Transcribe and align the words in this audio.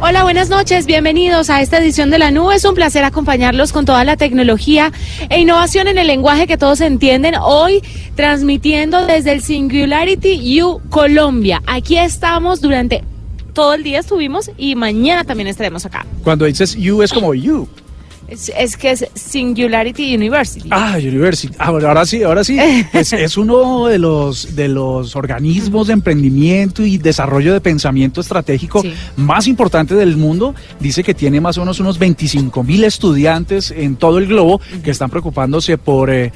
Hola, 0.00 0.22
buenas 0.22 0.48
noches, 0.48 0.86
bienvenidos 0.86 1.50
a 1.50 1.60
esta 1.60 1.78
edición 1.78 2.08
de 2.08 2.20
la 2.20 2.30
nube. 2.30 2.54
Es 2.54 2.64
un 2.64 2.76
placer 2.76 3.02
acompañarlos 3.02 3.72
con 3.72 3.84
toda 3.84 4.04
la 4.04 4.16
tecnología 4.16 4.92
e 5.28 5.40
innovación 5.40 5.88
en 5.88 5.98
el 5.98 6.06
lenguaje 6.06 6.46
que 6.46 6.56
todos 6.56 6.80
entienden. 6.80 7.34
Hoy 7.34 7.82
transmitiendo 8.14 9.06
desde 9.06 9.32
el 9.32 9.42
Singularity 9.42 10.62
U 10.62 10.80
Colombia. 10.88 11.64
Aquí 11.66 11.98
estamos 11.98 12.60
durante 12.60 13.02
todo 13.54 13.74
el 13.74 13.82
día 13.82 13.98
estuvimos 13.98 14.52
y 14.56 14.76
mañana 14.76 15.24
también 15.24 15.48
estaremos 15.48 15.84
acá. 15.84 16.06
Cuando 16.22 16.44
dices 16.44 16.76
you 16.76 17.02
es 17.02 17.12
como 17.12 17.34
you. 17.34 17.66
Es, 18.28 18.52
es 18.56 18.76
que 18.76 18.90
es 18.90 19.06
Singularity 19.14 20.14
University. 20.14 20.68
Ah, 20.70 20.96
University. 20.98 21.54
Ah, 21.58 21.70
bueno, 21.70 21.88
ahora 21.88 22.04
sí, 22.04 22.22
ahora 22.22 22.44
sí. 22.44 22.58
es, 22.92 23.12
es 23.14 23.36
uno 23.38 23.86
de 23.86 23.98
los, 23.98 24.54
de 24.54 24.68
los 24.68 25.16
organismos 25.16 25.86
de 25.86 25.94
emprendimiento 25.94 26.84
y 26.84 26.98
desarrollo 26.98 27.54
de 27.54 27.60
pensamiento 27.62 28.20
estratégico 28.20 28.82
Sí. 28.82 28.92
más 29.16 29.46
importante 29.46 29.94
del 29.94 30.16
mundo. 30.16 30.54
Dice 30.78 31.02
que 31.02 31.14
tiene 31.14 31.40
más 31.40 31.56
o 31.56 31.60
menos 31.62 31.80
unos 31.80 31.98
25 31.98 32.62
mil 32.62 32.84
estudiantes 32.84 33.70
en 33.70 33.96
todo 33.96 34.18
el 34.18 34.26
globo 34.26 34.60
que 34.84 34.90
están 34.90 35.08
preocupándose 35.10 35.78
por 35.78 36.10
eh, 36.10 36.30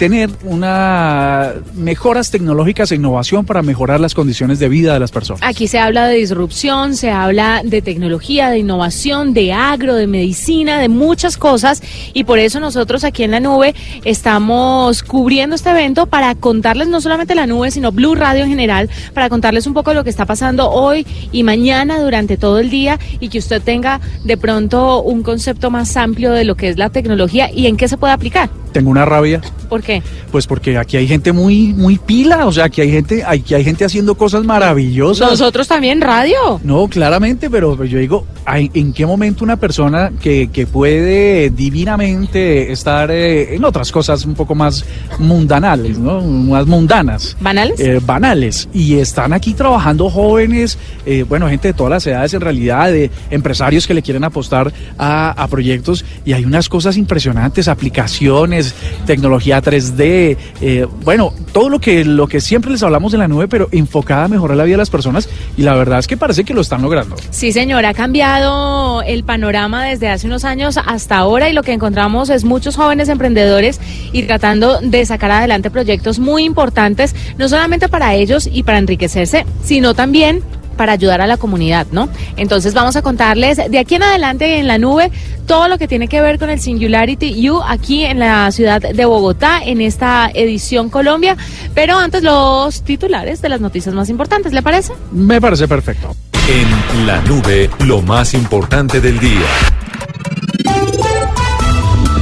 tener 0.00 0.30
una 0.44 1.52
mejoras 1.74 2.30
tecnológicas 2.30 2.90
e 2.90 2.94
innovación 2.94 3.44
para 3.44 3.60
mejorar 3.60 4.00
las 4.00 4.14
condiciones 4.14 4.58
de 4.58 4.70
vida 4.70 4.94
de 4.94 4.98
las 4.98 5.10
personas. 5.10 5.42
Aquí 5.44 5.68
se 5.68 5.78
habla 5.78 6.06
de 6.06 6.14
disrupción, 6.14 6.96
se 6.96 7.10
habla 7.10 7.60
de 7.62 7.82
tecnología, 7.82 8.48
de 8.48 8.56
innovación, 8.56 9.34
de 9.34 9.52
agro, 9.52 9.94
de 9.94 10.06
medicina, 10.06 10.78
de 10.78 10.88
muchas 10.88 11.36
cosas 11.36 11.82
y 12.14 12.24
por 12.24 12.38
eso 12.38 12.60
nosotros 12.60 13.04
aquí 13.04 13.24
en 13.24 13.32
la 13.32 13.40
nube 13.40 13.74
estamos 14.06 15.02
cubriendo 15.02 15.54
este 15.54 15.68
evento 15.68 16.06
para 16.06 16.34
contarles 16.34 16.88
no 16.88 17.02
solamente 17.02 17.34
la 17.34 17.46
nube, 17.46 17.70
sino 17.70 17.92
Blue 17.92 18.14
Radio 18.14 18.44
en 18.44 18.48
general, 18.48 18.88
para 19.12 19.28
contarles 19.28 19.66
un 19.66 19.74
poco 19.74 19.92
lo 19.92 20.02
que 20.02 20.08
está 20.08 20.24
pasando 20.24 20.70
hoy 20.70 21.06
y 21.30 21.42
mañana 21.42 22.00
durante 22.00 22.38
todo 22.38 22.58
el 22.58 22.70
día 22.70 22.98
y 23.20 23.28
que 23.28 23.36
usted 23.36 23.60
tenga 23.60 24.00
de 24.24 24.38
pronto 24.38 25.02
un 25.02 25.22
concepto 25.22 25.70
más 25.70 25.94
amplio 25.98 26.32
de 26.32 26.44
lo 26.46 26.54
que 26.54 26.70
es 26.70 26.78
la 26.78 26.88
tecnología 26.88 27.50
y 27.52 27.66
en 27.66 27.76
qué 27.76 27.86
se 27.86 27.98
puede 27.98 28.14
aplicar. 28.14 28.48
Tengo 28.72 28.90
una 28.90 29.04
rabia 29.04 29.40
¿Por 29.68 29.82
qué? 29.82 30.02
Pues 30.32 30.46
porque 30.46 30.76
aquí 30.78 30.96
hay 30.96 31.06
gente 31.06 31.32
muy, 31.32 31.72
muy 31.74 31.96
pila, 31.98 32.46
o 32.46 32.52
sea, 32.52 32.64
aquí 32.64 32.80
hay 32.80 32.90
gente, 32.90 33.22
aquí 33.24 33.54
hay 33.54 33.62
gente 33.64 33.84
haciendo 33.84 34.16
cosas 34.16 34.44
maravillosas. 34.44 35.30
Nosotros 35.30 35.68
también 35.68 36.00
radio. 36.00 36.60
No, 36.64 36.88
claramente, 36.88 37.48
pero 37.48 37.82
yo 37.84 37.98
digo, 37.98 38.26
¿ay- 38.44 38.70
¿en 38.74 38.92
qué 38.92 39.06
momento 39.06 39.44
una 39.44 39.56
persona 39.56 40.10
que, 40.20 40.48
que 40.52 40.66
puede 40.66 41.50
divinamente 41.50 42.72
estar 42.72 43.10
eh, 43.10 43.54
en 43.54 43.64
otras 43.64 43.92
cosas 43.92 44.24
un 44.24 44.34
poco 44.34 44.54
más 44.54 44.84
mundanales, 45.18 45.98
¿no? 45.98 46.20
Más 46.20 46.66
mundanas? 46.66 47.36
¿Banales? 47.40 47.78
eh, 47.80 48.00
banales 48.04 48.68
y 48.72 48.96
están 48.96 49.32
aquí 49.32 49.54
trabajando 49.54 50.10
jóvenes, 50.10 50.78
eh, 51.06 51.24
bueno, 51.28 51.48
gente 51.48 51.68
de 51.68 51.74
todas 51.74 51.90
las 51.90 52.06
edades 52.06 52.34
en 52.34 52.40
realidad, 52.40 52.90
de 52.90 53.10
empresarios 53.30 53.86
que 53.86 53.94
le 53.94 54.02
quieren 54.02 54.24
apostar 54.24 54.72
a, 54.98 55.30
a 55.30 55.46
proyectos 55.48 56.04
y 56.24 56.32
hay 56.32 56.44
unas 56.44 56.68
cosas 56.68 56.96
impresionantes, 56.96 57.68
aplicaciones, 57.68 58.59
tecnología 59.06 59.62
3D, 59.62 60.36
eh, 60.60 60.86
bueno, 61.04 61.32
todo 61.52 61.68
lo 61.68 61.80
que, 61.80 62.04
lo 62.04 62.26
que 62.26 62.40
siempre 62.40 62.70
les 62.70 62.82
hablamos 62.82 63.12
de 63.12 63.18
la 63.18 63.28
nube, 63.28 63.48
pero 63.48 63.68
enfocada 63.72 64.24
a 64.24 64.28
mejorar 64.28 64.56
la 64.56 64.64
vida 64.64 64.74
de 64.74 64.78
las 64.78 64.90
personas 64.90 65.28
y 65.56 65.62
la 65.62 65.74
verdad 65.74 65.98
es 65.98 66.06
que 66.06 66.16
parece 66.16 66.44
que 66.44 66.54
lo 66.54 66.60
están 66.60 66.82
logrando. 66.82 67.16
Sí, 67.30 67.52
señor, 67.52 67.84
ha 67.86 67.94
cambiado 67.94 69.02
el 69.02 69.24
panorama 69.24 69.84
desde 69.84 70.08
hace 70.08 70.26
unos 70.26 70.44
años 70.44 70.78
hasta 70.84 71.16
ahora 71.16 71.48
y 71.48 71.52
lo 71.52 71.62
que 71.62 71.72
encontramos 71.72 72.30
es 72.30 72.44
muchos 72.44 72.76
jóvenes 72.76 73.08
emprendedores 73.08 73.80
y 74.12 74.22
tratando 74.24 74.80
de 74.80 75.04
sacar 75.06 75.30
adelante 75.30 75.70
proyectos 75.70 76.18
muy 76.18 76.44
importantes, 76.44 77.14
no 77.38 77.48
solamente 77.48 77.88
para 77.88 78.14
ellos 78.14 78.48
y 78.50 78.62
para 78.62 78.78
enriquecerse, 78.78 79.46
sino 79.62 79.94
también 79.94 80.42
para 80.80 80.92
ayudar 80.94 81.20
a 81.20 81.26
la 81.26 81.36
comunidad, 81.36 81.88
¿no? 81.92 82.08
Entonces 82.38 82.72
vamos 82.72 82.96
a 82.96 83.02
contarles 83.02 83.58
de 83.70 83.78
aquí 83.78 83.96
en 83.96 84.02
adelante 84.02 84.58
en 84.58 84.66
la 84.66 84.78
nube 84.78 85.12
todo 85.44 85.68
lo 85.68 85.76
que 85.76 85.86
tiene 85.86 86.08
que 86.08 86.22
ver 86.22 86.38
con 86.38 86.48
el 86.48 86.58
Singularity 86.58 87.50
U 87.50 87.60
aquí 87.62 88.06
en 88.06 88.18
la 88.18 88.50
ciudad 88.50 88.80
de 88.80 89.04
Bogotá 89.04 89.60
en 89.62 89.82
esta 89.82 90.30
edición 90.32 90.88
Colombia, 90.88 91.36
pero 91.74 91.98
antes 91.98 92.22
los 92.22 92.80
titulares 92.82 93.42
de 93.42 93.50
las 93.50 93.60
noticias 93.60 93.94
más 93.94 94.08
importantes, 94.08 94.54
¿le 94.54 94.62
parece? 94.62 94.94
Me 95.12 95.38
parece 95.38 95.68
perfecto. 95.68 96.16
En 96.48 97.06
la 97.06 97.20
nube, 97.24 97.68
lo 97.84 98.00
más 98.00 98.32
importante 98.32 99.02
del 99.02 99.20
día. 99.20 99.48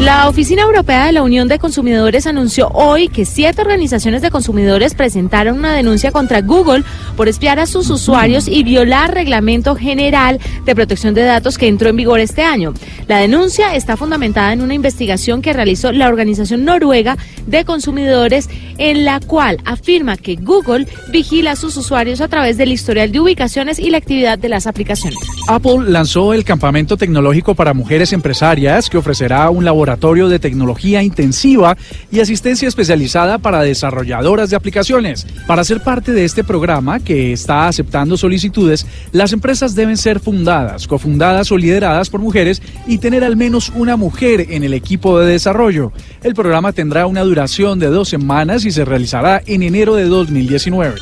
La 0.00 0.28
Oficina 0.28 0.62
Europea 0.62 1.06
de 1.06 1.12
la 1.12 1.24
Unión 1.24 1.48
de 1.48 1.58
Consumidores 1.58 2.28
anunció 2.28 2.68
hoy 2.68 3.08
que 3.08 3.24
siete 3.24 3.62
organizaciones 3.62 4.22
de 4.22 4.30
consumidores 4.30 4.94
presentaron 4.94 5.58
una 5.58 5.74
denuncia 5.74 6.12
contra 6.12 6.40
Google 6.40 6.84
por 7.16 7.26
espiar 7.26 7.58
a 7.58 7.66
sus 7.66 7.90
usuarios 7.90 8.46
y 8.46 8.62
violar 8.62 9.12
reglamento 9.12 9.74
general 9.74 10.38
de 10.64 10.74
protección 10.76 11.14
de 11.14 11.24
datos 11.24 11.58
que 11.58 11.66
entró 11.66 11.88
en 11.88 11.96
vigor 11.96 12.20
este 12.20 12.44
año. 12.44 12.74
La 13.08 13.18
denuncia 13.18 13.74
está 13.74 13.96
fundamentada 13.96 14.52
en 14.52 14.62
una 14.62 14.74
investigación 14.74 15.42
que 15.42 15.52
realizó 15.52 15.90
la 15.90 16.06
Organización 16.06 16.64
Noruega 16.64 17.18
de 17.48 17.64
Consumidores 17.64 18.48
en 18.78 19.04
la 19.04 19.18
cual 19.18 19.58
afirma 19.64 20.16
que 20.16 20.36
Google 20.36 20.86
vigila 21.10 21.52
a 21.52 21.56
sus 21.56 21.76
usuarios 21.76 22.20
a 22.20 22.28
través 22.28 22.56
del 22.56 22.70
historial 22.70 23.10
de 23.10 23.18
ubicaciones 23.18 23.80
y 23.80 23.90
la 23.90 23.98
actividad 23.98 24.38
de 24.38 24.48
las 24.48 24.68
aplicaciones. 24.68 25.18
Apple 25.48 25.88
lanzó 25.88 26.34
el 26.34 26.44
campamento 26.44 26.96
tecnológico 26.96 27.56
para 27.56 27.74
mujeres 27.74 28.12
empresarias 28.12 28.88
que 28.88 28.98
ofrecerá 28.98 29.50
un 29.50 29.64
laboratorio 29.64 29.87
de 29.96 30.38
tecnología 30.38 31.02
intensiva 31.02 31.76
y 32.10 32.20
asistencia 32.20 32.68
especializada 32.68 33.38
para 33.38 33.62
desarrolladoras 33.62 34.50
de 34.50 34.56
aplicaciones. 34.56 35.26
Para 35.46 35.64
ser 35.64 35.82
parte 35.82 36.12
de 36.12 36.24
este 36.24 36.44
programa 36.44 37.00
que 37.00 37.32
está 37.32 37.68
aceptando 37.68 38.16
solicitudes, 38.16 38.86
las 39.12 39.32
empresas 39.32 39.74
deben 39.74 39.96
ser 39.96 40.20
fundadas, 40.20 40.86
cofundadas 40.86 41.50
o 41.52 41.56
lideradas 41.56 42.10
por 42.10 42.20
mujeres 42.20 42.60
y 42.86 42.98
tener 42.98 43.24
al 43.24 43.36
menos 43.36 43.72
una 43.74 43.96
mujer 43.96 44.46
en 44.50 44.64
el 44.64 44.74
equipo 44.74 45.18
de 45.18 45.32
desarrollo. 45.32 45.92
El 46.22 46.34
programa 46.34 46.72
tendrá 46.72 47.06
una 47.06 47.22
duración 47.22 47.78
de 47.78 47.86
dos 47.86 48.08
semanas 48.08 48.64
y 48.64 48.70
se 48.70 48.84
realizará 48.84 49.42
en 49.46 49.62
enero 49.62 49.94
de 49.94 50.04
2019. 50.04 50.96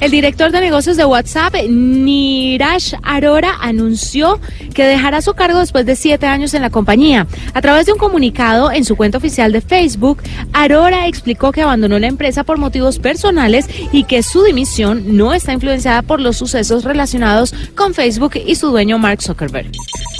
El 0.00 0.12
director 0.12 0.52
de 0.52 0.60
negocios 0.60 0.96
de 0.96 1.04
WhatsApp, 1.04 1.54
Niraj 1.68 2.94
Arora, 3.02 3.56
anunció 3.60 4.40
que 4.78 4.86
dejará 4.86 5.20
su 5.22 5.34
cargo 5.34 5.58
después 5.58 5.84
de 5.86 5.96
siete 5.96 6.26
años 6.26 6.54
en 6.54 6.62
la 6.62 6.70
compañía. 6.70 7.26
A 7.52 7.60
través 7.60 7.86
de 7.86 7.92
un 7.92 7.98
comunicado 7.98 8.70
en 8.70 8.84
su 8.84 8.94
cuenta 8.94 9.18
oficial 9.18 9.50
de 9.50 9.60
Facebook, 9.60 10.22
Arora 10.52 11.08
explicó 11.08 11.50
que 11.50 11.62
abandonó 11.62 11.98
la 11.98 12.06
empresa 12.06 12.44
por 12.44 12.58
motivos 12.58 13.00
personales 13.00 13.68
y 13.90 14.04
que 14.04 14.22
su 14.22 14.44
dimisión 14.44 15.16
no 15.16 15.34
está 15.34 15.52
influenciada 15.52 16.02
por 16.02 16.20
los 16.20 16.36
sucesos 16.36 16.84
relacionados 16.84 17.52
con 17.74 17.92
Facebook 17.92 18.34
y 18.46 18.54
su 18.54 18.68
dueño 18.68 19.00
Mark 19.00 19.20
Zuckerberg. 19.20 19.72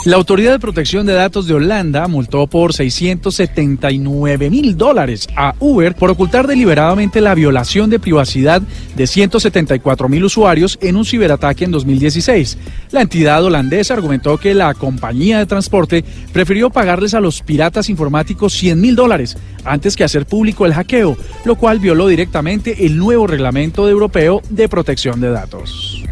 La 0.05 0.17
Autoridad 0.17 0.53
de 0.53 0.59
Protección 0.61 1.07
de 1.07 1.13
Datos 1.13 1.49
de 1.49 1.55
Holanda 1.55 2.07
multó 2.07 2.47
por 2.47 2.73
679 2.73 4.49
mil 4.49 4.77
dólares 4.77 5.27
a 5.37 5.55
Uber 5.59 5.95
por 5.97 6.11
ocultar 6.11 6.47
deliberadamente 6.47 7.21
la 7.21 7.35
violación 7.35 7.91
de 7.91 7.99
privacidad 7.99 8.63
de 8.95 9.07
174 9.07 10.09
mil 10.09 10.25
usuarios 10.25 10.79
en 10.81 10.97
un 10.97 11.05
ciberataque 11.05 11.65
en 11.65 11.73
2016. 11.73 12.59
La 12.93 13.03
entidad 13.03 13.45
holandesa 13.45 13.95
argumentó 13.95 14.39
que 14.39 14.55
la 14.55 14.73
compañía 14.75 15.39
de 15.39 15.47
transporte 15.47 16.05
prefirió 16.33 16.71
pagarles 16.71 17.15
a 17.15 17.21
los 17.21 17.43
piratas 17.43 17.89
informáticos 17.89 18.53
100 18.55 18.81
mil 18.81 18.95
dólares 18.95 19.37
antes 19.65 19.97
que 19.97 20.05
hacer 20.05 20.27
público 20.27 20.65
el 20.65 20.75
hackeo, 20.75 21.17
lo 21.45 21.57
cual 21.57 21.81
violó 21.81 22.07
directamente 22.07 22.87
el 22.87 22.97
nuevo 22.97 23.27
reglamento 23.27 23.89
europeo 23.89 24.43
de 24.49 24.69
protección 24.69 25.21
de 25.21 25.31
datos. 25.31 26.05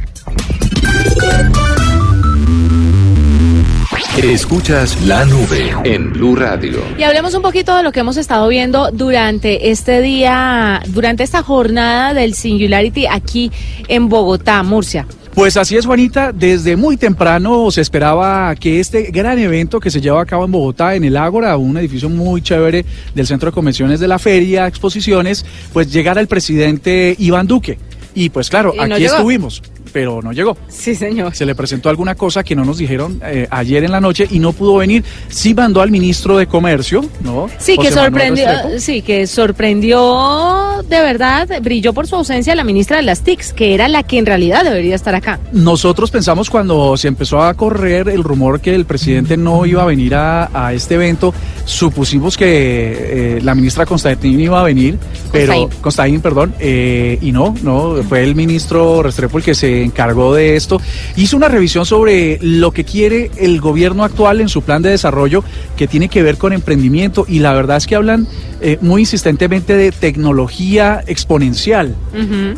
Escuchas 4.22 5.04
la 5.04 5.26
nube 5.26 5.74
en 5.84 6.10
Blue 6.12 6.36
Radio. 6.36 6.80
Y 6.98 7.02
hablemos 7.02 7.34
un 7.34 7.42
poquito 7.42 7.76
de 7.76 7.82
lo 7.82 7.92
que 7.92 8.00
hemos 8.00 8.16
estado 8.16 8.48
viendo 8.48 8.90
durante 8.90 9.70
este 9.70 10.00
día, 10.00 10.82
durante 10.88 11.22
esta 11.22 11.42
jornada 11.42 12.14
del 12.14 12.32
Singularity 12.34 13.06
aquí 13.06 13.52
en 13.88 14.08
Bogotá, 14.08 14.62
Murcia. 14.62 15.06
Pues 15.34 15.58
así 15.58 15.76
es, 15.76 15.84
Juanita. 15.84 16.32
Desde 16.32 16.76
muy 16.76 16.96
temprano 16.96 17.70
se 17.70 17.82
esperaba 17.82 18.54
que 18.54 18.80
este 18.80 19.02
gran 19.10 19.38
evento 19.38 19.80
que 19.80 19.90
se 19.90 20.00
lleva 20.00 20.22
a 20.22 20.26
cabo 20.26 20.46
en 20.46 20.52
Bogotá, 20.52 20.94
en 20.94 21.04
el 21.04 21.16
Ágora, 21.18 21.56
un 21.58 21.76
edificio 21.76 22.08
muy 22.08 22.40
chévere 22.40 22.86
del 23.14 23.26
Centro 23.26 23.50
de 23.50 23.54
Convenciones 23.54 24.00
de 24.00 24.08
la 24.08 24.18
Feria, 24.18 24.66
exposiciones, 24.66 25.44
pues 25.74 25.92
llegara 25.92 26.22
el 26.22 26.26
presidente 26.26 27.14
Iván 27.18 27.46
Duque. 27.46 27.78
Y 28.14 28.30
pues 28.30 28.48
claro, 28.48 28.72
Y 28.74 28.78
no 28.78 28.94
aquí 28.94 29.02
llegó. 29.02 29.16
estuvimos, 29.16 29.62
pero 29.96 30.20
no 30.20 30.30
llegó. 30.30 30.58
Sí, 30.68 30.94
señor. 30.94 31.34
Se 31.34 31.46
le 31.46 31.54
presentó 31.54 31.88
alguna 31.88 32.14
cosa 32.16 32.44
que 32.44 32.54
no 32.54 32.66
nos 32.66 32.76
dijeron 32.76 33.18
eh, 33.24 33.48
ayer 33.50 33.82
en 33.82 33.92
la 33.92 33.98
noche 33.98 34.28
y 34.30 34.40
no 34.40 34.52
pudo 34.52 34.76
venir. 34.76 35.02
Sí 35.30 35.54
mandó 35.54 35.80
al 35.80 35.90
ministro 35.90 36.36
de 36.36 36.46
Comercio, 36.46 37.02
¿no? 37.24 37.48
Sí, 37.56 37.78
que 37.78 37.88
José 37.88 38.00
sorprendió, 38.00 38.46
sí, 38.78 39.00
que 39.00 39.26
sorprendió 39.26 40.82
de 40.88 41.00
verdad, 41.00 41.48
brilló 41.62 41.94
por 41.94 42.06
su 42.06 42.16
ausencia 42.16 42.54
la 42.54 42.62
ministra 42.62 42.98
de 42.98 43.04
las 43.04 43.22
TICs, 43.22 43.54
que 43.54 43.72
era 43.74 43.88
la 43.88 44.02
que 44.02 44.18
en 44.18 44.26
realidad 44.26 44.64
debería 44.64 44.94
estar 44.94 45.14
acá. 45.14 45.40
Nosotros 45.52 46.10
pensamos 46.10 46.50
cuando 46.50 46.96
se 46.98 47.08
empezó 47.08 47.40
a 47.40 47.54
correr 47.54 48.10
el 48.10 48.22
rumor 48.22 48.60
que 48.60 48.74
el 48.74 48.84
presidente 48.84 49.38
no 49.38 49.64
iba 49.64 49.82
a 49.82 49.86
venir 49.86 50.14
a, 50.14 50.50
a 50.52 50.74
este 50.74 50.96
evento, 50.96 51.32
supusimos 51.64 52.36
que 52.36 53.36
eh, 53.36 53.40
la 53.42 53.54
ministra 53.54 53.86
Constantín 53.86 54.38
iba 54.40 54.60
a 54.60 54.64
venir, 54.64 54.98
pero. 55.32 55.70
Constaín, 55.80 56.20
perdón, 56.20 56.54
eh, 56.58 57.18
y 57.20 57.32
no, 57.32 57.54
no, 57.62 58.02
fue 58.08 58.22
el 58.22 58.34
ministro 58.34 59.02
Restrepo 59.02 59.38
el 59.38 59.44
que 59.44 59.54
se 59.54 59.85
encargó 59.86 60.34
de 60.34 60.56
esto. 60.56 60.80
Hizo 61.16 61.36
una 61.36 61.48
revisión 61.48 61.86
sobre 61.86 62.38
lo 62.42 62.72
que 62.72 62.84
quiere 62.84 63.30
el 63.36 63.60
gobierno 63.60 64.04
actual 64.04 64.40
en 64.40 64.48
su 64.48 64.62
plan 64.62 64.82
de 64.82 64.90
desarrollo 64.90 65.42
que 65.76 65.86
tiene 65.86 66.08
que 66.08 66.22
ver 66.22 66.36
con 66.36 66.52
emprendimiento 66.52 67.24
y 67.28 67.38
la 67.38 67.52
verdad 67.52 67.78
es 67.78 67.86
que 67.86 67.96
hablan 67.96 68.26
eh, 68.60 68.78
muy 68.80 69.02
insistentemente 69.02 69.76
de 69.76 69.92
tecnología 69.92 71.04
exponencial. 71.06 71.94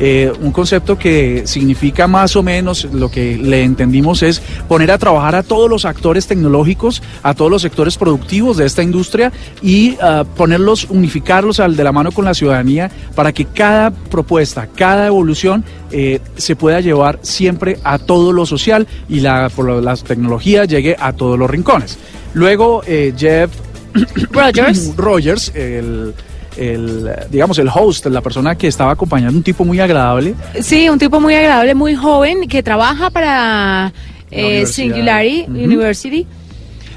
Eh, 0.00 0.32
un 0.40 0.52
concepto 0.52 0.96
que 0.96 1.42
significa 1.46 2.06
más 2.06 2.36
o 2.36 2.42
menos 2.42 2.84
lo 2.92 3.10
que 3.10 3.36
le 3.36 3.64
entendimos 3.64 4.22
es 4.22 4.40
poner 4.68 4.90
a 4.92 4.98
trabajar 4.98 5.34
a 5.34 5.42
todos 5.42 5.68
los 5.68 5.84
actores 5.84 6.26
tecnológicos, 6.26 7.02
a 7.22 7.34
todos 7.34 7.50
los 7.50 7.62
sectores 7.62 7.98
productivos 7.98 8.56
de 8.56 8.66
esta 8.66 8.82
industria 8.82 9.32
y 9.60 9.96
ah, 10.00 10.24
ponerlos, 10.36 10.86
unificarlos 10.88 11.60
al 11.60 11.76
de 11.76 11.84
la 11.84 11.92
mano 11.92 12.12
con 12.12 12.24
la 12.24 12.34
ciudadanía 12.34 12.90
para 13.14 13.32
que 13.32 13.44
cada 13.44 13.90
propuesta, 13.90 14.68
cada 14.68 15.06
evolución 15.06 15.64
eh, 15.90 16.20
se 16.36 16.56
pueda 16.56 16.80
llevar 16.80 17.18
siempre 17.22 17.78
a 17.84 17.98
todo 17.98 18.32
lo 18.32 18.46
social 18.46 18.86
y 19.08 19.20
la, 19.20 19.50
por 19.54 19.82
la 19.82 19.96
tecnología 19.96 20.64
llegue 20.64 20.96
a 20.98 21.12
todos 21.12 21.38
los 21.38 21.48
rincones. 21.48 21.98
Luego, 22.34 22.82
eh, 22.86 23.12
Jeff 23.16 23.50
Rogers. 24.30 24.94
Rogers, 24.96 25.52
el, 25.54 26.14
el, 26.56 27.10
digamos, 27.30 27.58
el 27.58 27.68
host, 27.72 28.06
la 28.06 28.20
persona 28.20 28.56
que 28.56 28.66
estaba 28.66 28.92
acompañando, 28.92 29.36
un 29.36 29.42
tipo 29.42 29.64
muy 29.64 29.80
agradable. 29.80 30.34
Sí, 30.60 30.88
un 30.88 30.98
tipo 30.98 31.20
muy 31.20 31.34
agradable, 31.34 31.74
muy 31.74 31.94
joven, 31.94 32.48
que 32.48 32.62
trabaja 32.62 33.10
para 33.10 33.92
eh. 34.30 34.66
Singularity. 34.66 35.50
University. 35.50 36.26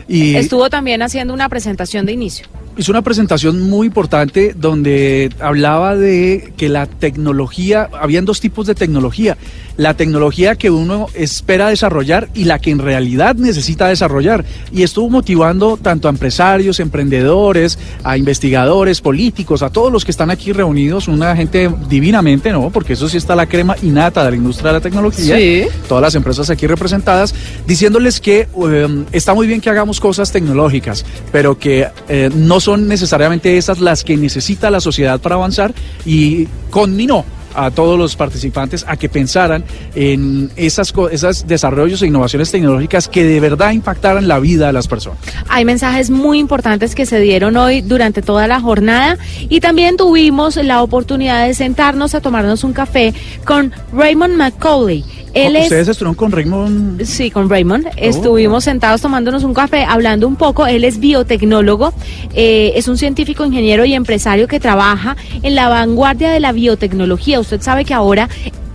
Y 0.08 0.36
Estuvo 0.36 0.70
también 0.70 1.02
haciendo 1.02 1.34
una 1.34 1.48
presentación 1.48 2.06
de 2.06 2.12
inicio. 2.12 2.48
Hizo 2.78 2.92
una 2.92 3.02
presentación 3.02 3.70
muy 3.70 3.88
importante 3.88 4.54
donde 4.56 5.30
hablaba 5.40 5.96
de 5.96 6.54
que 6.58 6.70
la 6.70 6.86
tecnología, 6.86 7.90
habían 8.00 8.26
dos 8.26 8.40
tipos 8.40 8.68
de 8.68 8.76
tecnología. 8.76 9.38
La 9.78 9.96
tecnología 9.96 10.56
que 10.56 10.70
uno 10.70 11.08
espera 11.14 11.70
desarrollar 11.70 12.30
y 12.34 12.46
la 12.46 12.60
que 12.60 12.72
en 12.72 12.80
realidad 12.80 13.36
necesita 13.36 13.88
desarrollar. 13.88 14.46
Y 14.72 14.84
estuvo 14.84 15.10
motivando 15.10 15.78
tanto 15.78 16.08
a 16.08 16.12
empresarios, 16.12 16.80
emprendedores, 16.80 17.80
a 18.04 18.18
investigadores, 18.18 19.02
políticos, 19.02 19.64
a 19.64 19.70
todos 19.70 19.92
los 19.92 20.06
que 20.06 20.12
están 20.12 20.32
aquí 20.32 20.52
reunidos, 20.52 21.08
una 21.08 21.36
gente 21.36 21.70
divinamente, 21.90 22.52
¿no? 22.52 22.70
Porque 22.70 22.94
eso 22.94 23.08
sí 23.10 23.18
está 23.18 23.36
la 23.36 23.48
crema 23.48 23.76
innata 23.82 24.24
de 24.24 24.32
la 24.32 24.38
industria 24.38 24.70
de 24.70 24.74
la 24.74 24.82
tecnología. 24.82 25.36
Sí. 25.38 25.66
todas 25.88 26.02
las 26.02 26.16
empresas 26.16 26.50
aquí 26.50 26.68
representadas, 26.68 27.34
diciéndoles 27.66 28.20
que 28.20 28.48
eh, 28.70 29.06
está 29.12 29.34
muy 29.34 29.48
bien 29.48 29.62
que 29.62 29.70
hagamos 29.70 30.00
cosas 30.00 30.32
tecnológicas, 30.32 31.06
pero 31.32 31.58
que 31.58 31.88
eh, 32.10 32.30
no 32.36 32.60
son 32.60 32.88
necesariamente 32.88 33.58
esas 33.58 33.80
las 33.80 34.04
que 34.04 34.18
necesita 34.18 34.70
la 34.70 34.80
sociedad 34.80 35.20
para 35.20 35.36
avanzar 35.36 35.74
y 36.06 36.48
conminó 36.70 37.26
a 37.56 37.72
todos 37.72 37.98
los 37.98 38.16
participantes 38.16 38.86
a 38.88 38.98
que 38.98 39.10
pensaran 39.10 39.64
en 39.96 40.52
esas, 40.56 40.94
esas 41.12 41.48
desarrollos 41.48 42.02
e 42.02 42.08
innovaciones 42.08 42.52
tecnológicas 42.52 43.08
que 43.08 43.24
de 43.24 43.40
verdad 43.40 43.72
impactaran 43.72 44.28
la 44.28 44.40
vida 44.40 44.68
de 44.68 44.74
las 44.74 44.88
personas. 44.88 45.20
Hay 45.50 45.66
mensajes 45.66 46.10
muy 46.10 46.40
importantes 46.40 46.96
que 46.96 47.06
se 47.06 47.20
dieron 47.20 47.58
hoy 47.58 47.82
durante 47.82 48.22
toda 48.22 48.48
la 48.48 48.60
jornada 48.60 49.18
y 49.50 49.60
también 49.60 49.98
tuvimos 49.98 50.56
la 50.58 50.82
oportunidad 50.82 51.48
de 51.48 51.54
sentarnos 51.54 52.16
a 52.16 52.22
tomarnos 52.22 52.64
un 52.64 52.74
café 52.74 53.14
con 53.46 53.74
Raymond 53.94 54.36
McCauley. 54.36 55.04
Él 55.34 55.56
es 55.56 55.64
Ustedes 55.64 55.88
estuvieron 55.88 56.16
con 56.16 56.32
Raymond 56.32 57.04
Sí, 57.04 57.32
con 57.32 57.50
Raymond. 57.50 57.88
Estuvimos 57.98 58.64
sentados 58.64 59.02
tomándonos 59.02 59.44
un 59.44 59.54
café, 59.54 59.84
hablando 59.84 60.28
un 60.28 60.36
poco. 60.36 60.68
Él 60.68 60.84
es 60.84 61.00
biotecnólogo, 61.00 61.94
eh, 62.34 62.74
es 62.76 62.88
un 62.88 62.98
científico, 62.98 63.46
ingeniero 63.46 63.86
y 63.86 63.94
empresario 63.94 64.48
que 64.48 64.60
trabaja 64.60 65.16
en 65.42 65.56
la 65.56 65.70
vanguardia 65.70 66.30
de 66.30 66.40
la 66.40 66.52
biotecnología. 66.52 67.40
Usted 67.40 67.62
sabe 67.62 67.86
que 67.86 67.94
ahora 67.94 68.30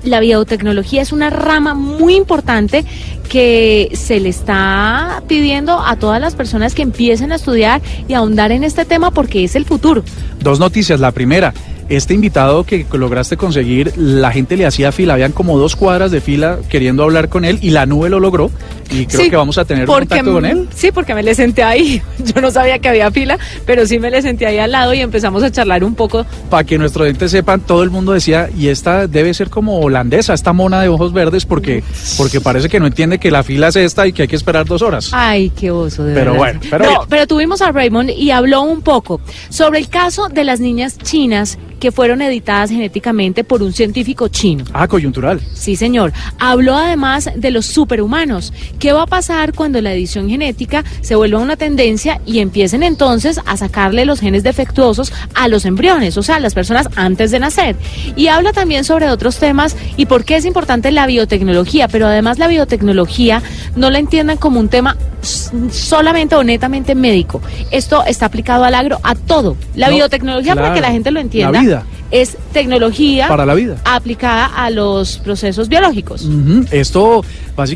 la 0.06 0.20
biotecnología 0.20 1.02
es 1.02 1.12
una 1.12 1.30
rama 1.30 1.74
muy 1.74 2.14
importante 2.14 2.84
que 3.28 3.90
se 3.94 4.20
le 4.20 4.28
está 4.28 5.22
pidiendo 5.26 5.80
a 5.80 5.96
todas 5.96 6.20
las 6.20 6.34
personas 6.34 6.74
que 6.74 6.82
empiecen 6.82 7.32
a 7.32 7.36
estudiar 7.36 7.82
y 8.08 8.14
a 8.14 8.18
ahondar 8.18 8.52
en 8.52 8.64
este 8.64 8.84
tema 8.84 9.10
porque 9.10 9.44
es 9.44 9.56
el 9.56 9.64
futuro. 9.64 10.04
Dos 10.40 10.60
noticias. 10.60 11.00
La 11.00 11.10
primera, 11.10 11.52
este 11.88 12.14
invitado 12.14 12.64
que 12.64 12.86
lograste 12.92 13.36
conseguir, 13.36 13.92
la 13.96 14.30
gente 14.32 14.56
le 14.56 14.66
hacía 14.66 14.92
fila, 14.92 15.14
habían 15.14 15.32
como 15.32 15.58
dos 15.58 15.76
cuadras 15.76 16.10
de 16.10 16.20
fila 16.20 16.58
queriendo 16.68 17.02
hablar 17.02 17.28
con 17.28 17.44
él 17.44 17.58
y 17.62 17.70
la 17.70 17.86
nube 17.86 18.08
lo 18.10 18.20
logró 18.20 18.50
y 18.90 19.06
creo 19.06 19.20
Sí, 19.22 19.30
que 19.30 19.36
vamos 19.36 19.58
a 19.58 19.64
tener 19.64 19.86
porque 19.86 20.06
contacto 20.08 20.32
con 20.32 20.44
él. 20.44 20.68
Sí, 20.74 20.90
porque 20.92 21.14
me 21.14 21.22
le 21.22 21.34
senté 21.34 21.62
ahí. 21.62 22.00
Yo 22.34 22.40
no 22.40 22.50
sabía 22.50 22.78
que 22.78 22.88
había 22.88 23.10
fila, 23.10 23.38
pero 23.64 23.86
sí 23.86 23.98
me 23.98 24.10
le 24.10 24.22
senté 24.22 24.46
ahí 24.46 24.58
al 24.58 24.72
lado 24.72 24.94
y 24.94 25.00
empezamos 25.00 25.42
a 25.42 25.50
charlar 25.50 25.82
un 25.84 25.94
poco. 25.94 26.24
Para 26.50 26.64
que 26.64 26.78
nuestros 26.78 27.04
oyentes 27.04 27.30
sepan, 27.30 27.60
todo 27.60 27.82
el 27.82 27.90
mundo 27.90 28.12
decía, 28.12 28.48
y 28.56 28.68
esta 28.68 29.06
debe 29.06 29.34
ser 29.34 29.50
como 29.50 29.80
holandesa, 29.80 30.34
esta 30.34 30.52
mona 30.52 30.80
de 30.82 30.88
ojos 30.88 31.12
verdes, 31.12 31.44
porque, 31.46 31.82
porque 32.16 32.40
parece 32.40 32.68
que 32.68 32.78
no 32.80 32.86
entiende 32.86 33.18
que 33.18 33.30
la 33.30 33.42
fila 33.42 33.68
es 33.68 33.76
esta 33.76 34.06
y 34.06 34.12
que 34.12 34.22
hay 34.22 34.28
que 34.28 34.36
esperar 34.36 34.66
dos 34.66 34.82
horas. 34.82 35.10
Ay, 35.12 35.50
qué 35.50 35.70
oso, 35.70 36.04
de 36.04 36.14
Pero 36.14 36.32
verdad. 36.32 36.38
bueno, 36.38 36.60
pero 36.70 36.84
no, 36.84 36.90
bien. 36.90 37.00
pero 37.08 37.26
tuvimos 37.26 37.62
a 37.62 37.72
Raymond 37.72 38.10
y 38.10 38.30
habló 38.30 38.62
un 38.62 38.82
poco 38.82 39.20
sobre 39.48 39.78
el 39.80 39.88
caso 39.88 40.28
de 40.28 40.44
las 40.44 40.60
niñas 40.60 40.96
chinas 40.98 41.58
que 41.78 41.92
fueron 41.92 42.22
editadas 42.22 42.70
genéticamente 42.70 43.44
por 43.44 43.62
un 43.62 43.72
científico 43.72 44.28
chino. 44.28 44.64
Ah, 44.72 44.88
coyuntural. 44.88 45.40
Sí, 45.54 45.76
señor. 45.76 46.12
Habló 46.38 46.76
además 46.76 47.30
de 47.34 47.50
los 47.50 47.66
superhumanos. 47.66 48.52
¿Qué 48.78 48.92
va 48.92 49.02
a 49.02 49.06
pasar 49.06 49.52
cuando 49.52 49.80
la 49.80 49.92
edición 49.92 50.28
genética 50.28 50.84
se 51.00 51.16
vuelva 51.16 51.38
una 51.38 51.56
tendencia 51.56 52.20
y 52.26 52.40
empiecen 52.40 52.82
entonces 52.82 53.40
a 53.44 53.56
sacarle 53.56 54.04
los 54.04 54.20
genes 54.20 54.42
defectuosos 54.42 55.12
a 55.34 55.48
los 55.48 55.64
embriones, 55.64 56.16
o 56.16 56.22
sea, 56.22 56.36
a 56.36 56.40
las 56.40 56.54
personas 56.54 56.88
antes 56.96 57.30
de 57.30 57.40
nacer? 57.40 57.76
Y 58.16 58.28
habla 58.28 58.52
también 58.52 58.84
sobre 58.84 59.08
otros 59.08 59.38
temas 59.38 59.76
y 59.96 60.06
por 60.06 60.24
qué 60.24 60.36
es 60.36 60.44
importante 60.44 60.90
la 60.90 61.06
biotecnología, 61.06 61.88
pero 61.88 62.06
además 62.06 62.38
la 62.38 62.48
biotecnología 62.48 63.42
no 63.74 63.90
la 63.90 63.98
entiendan 63.98 64.36
como 64.36 64.60
un 64.60 64.68
tema 64.68 64.96
solamente 65.26 66.34
o 66.34 66.44
netamente 66.44 66.94
médico. 66.94 67.40
Esto 67.70 68.04
está 68.04 68.26
aplicado 68.26 68.64
al 68.64 68.74
agro, 68.74 68.98
a 69.02 69.14
todo. 69.14 69.56
La 69.74 69.88
No, 69.88 69.94
biotecnología, 69.96 70.54
para 70.54 70.72
que 70.74 70.80
la 70.80 70.90
gente 70.90 71.10
lo 71.10 71.20
entienda, 71.20 71.52
La 71.52 71.60
vida. 71.60 71.82
Es 72.20 72.36
tecnología 72.52 73.28
Para 73.28 73.44
la 73.46 73.54
vida. 73.54 73.76
aplicada 73.84 74.46
a 74.46 74.70
los 74.70 75.18
procesos 75.18 75.68
biológicos. 75.68 76.26
Esto 76.70 77.22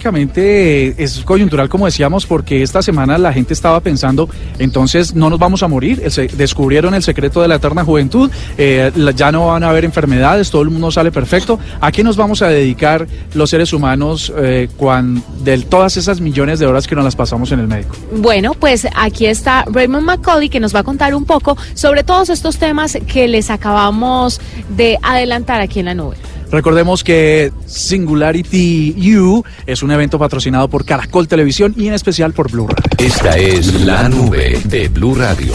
básicamente 0.05 1.03
es 1.03 1.21
coyuntural, 1.25 1.69
como 1.69 1.87
decíamos, 1.87 2.27
porque 2.27 2.63
esta 2.63 2.83
semana 2.83 3.19
la 3.19 3.33
gente 3.33 3.55
estaba 3.55 3.81
pensando, 3.81 4.29
entonces 4.59 5.15
no 5.15 5.31
nos 5.31 5.39
vamos 5.39 5.63
a 5.63 5.69
morir, 5.69 6.03
se- 6.11 6.29
descubrieron 6.29 6.95
el 6.95 7.03
secreto 7.03 7.41
de 7.43 7.49
la 7.49 7.57
eterna 7.57 7.85
juventud, 7.85 8.31
eh, 8.59 8.93
ya 9.17 9.33
no 9.33 9.47
van 9.49 9.65
a 9.65 9.71
haber 9.71 9.85
enfermedades, 9.85 10.51
todo 10.51 10.63
el 10.63 10.71
mundo 10.71 10.91
sale 10.91 11.11
perfecto. 11.11 11.59
¿A 11.81 11.91
qué 11.93 12.05
nos 12.05 12.17
vamos 12.17 12.43
a 12.43 12.49
dedicar 12.49 13.07
los 13.35 13.51
seres 13.51 13.73
humanos 13.73 14.33
eh, 14.37 14.69
cuan- 14.77 15.23
de 15.45 15.59
todas 15.59 15.97
esas 15.97 16.21
millones 16.21 16.59
de 16.59 16.67
horas 16.67 16.87
que 16.87 16.95
nos 16.95 17.05
las 17.05 17.17
pasamos 17.17 17.51
en 17.53 17.61
el 17.61 17.67
médico? 17.69 17.97
Bueno, 18.17 18.53
pues 18.55 18.87
aquí 18.95 19.27
está 19.27 19.65
Raymond 19.71 20.05
McCauley 20.05 20.49
que 20.49 20.61
nos 20.61 20.75
va 20.75 20.81
a 20.81 20.85
contar 20.85 21.15
un 21.15 21.25
poco 21.25 21.57
sobre 21.75 22.05
todos 22.05 22.29
estos 22.31 22.59
temas 22.59 22.99
que 23.07 23.27
les 23.29 23.51
acabamos 23.51 24.30
de 24.69 24.99
adelantar 25.03 25.61
aquí 25.61 25.81
en 25.81 25.87
la 25.87 25.95
nube. 25.95 26.17
Recordemos 26.51 27.05
que 27.05 27.53
Singularity 27.67 29.17
U 29.17 29.45
es 29.67 29.83
un 29.83 29.93
evento 29.93 30.19
patrocinado 30.19 30.69
por 30.69 30.85
Caracol 30.85 31.29
Televisión 31.29 31.75
y 31.77 31.87
en 31.87 31.95
especial 31.95 32.33
por 32.33 32.51
Blue 32.51 32.67
Radio. 32.67 32.91
Esta 32.99 33.39
es 33.39 33.85
la 33.85 34.09
nube 34.09 34.61
de 34.65 34.89
Blue 34.89 35.15
Radio. 35.15 35.53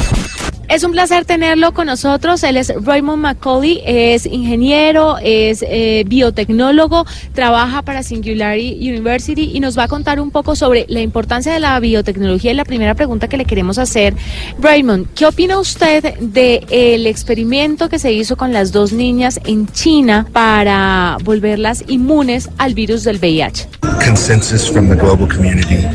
Es 0.67 0.83
un 0.83 0.91
placer 0.91 1.25
tenerlo 1.25 1.73
con 1.73 1.87
nosotros. 1.87 2.43
Él 2.43 2.57
es 2.57 2.73
Raymond 2.75 3.21
McCauley, 3.21 3.81
es 3.85 4.25
ingeniero, 4.25 5.17
es 5.21 5.63
eh, 5.67 6.03
biotecnólogo, 6.07 7.05
trabaja 7.33 7.81
para 7.83 8.01
Singularity 8.03 8.89
University 8.89 9.51
y 9.53 9.59
nos 9.59 9.77
va 9.77 9.83
a 9.83 9.87
contar 9.87 10.19
un 10.19 10.31
poco 10.31 10.55
sobre 10.55 10.85
la 10.89 11.01
importancia 11.01 11.53
de 11.53 11.59
la 11.59 11.79
biotecnología. 11.79 12.51
Y 12.51 12.55
la 12.55 12.65
primera 12.65 12.95
pregunta 12.95 13.27
que 13.27 13.37
le 13.37 13.45
queremos 13.45 13.77
hacer, 13.77 14.15
Raymond, 14.59 15.07
¿qué 15.13 15.25
opina 15.25 15.59
usted 15.59 16.15
del 16.19 17.07
experimento 17.07 17.87
que 17.87 17.99
se 17.99 18.11
hizo 18.11 18.35
con 18.35 18.51
las 18.51 18.71
dos 18.71 18.91
niñas 18.91 19.39
en 19.45 19.67
China 19.67 20.25
para 20.31 21.17
volverlas 21.23 21.83
inmunes 21.87 22.49
al 22.57 22.73
virus 22.73 23.03
del 23.03 23.17
VIH? 23.17 23.67
Consensus 24.03 24.69
from 24.69 24.89
the 24.89 24.95
global 24.95 25.27
community. 25.27 25.85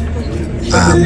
Um, 0.72 1.04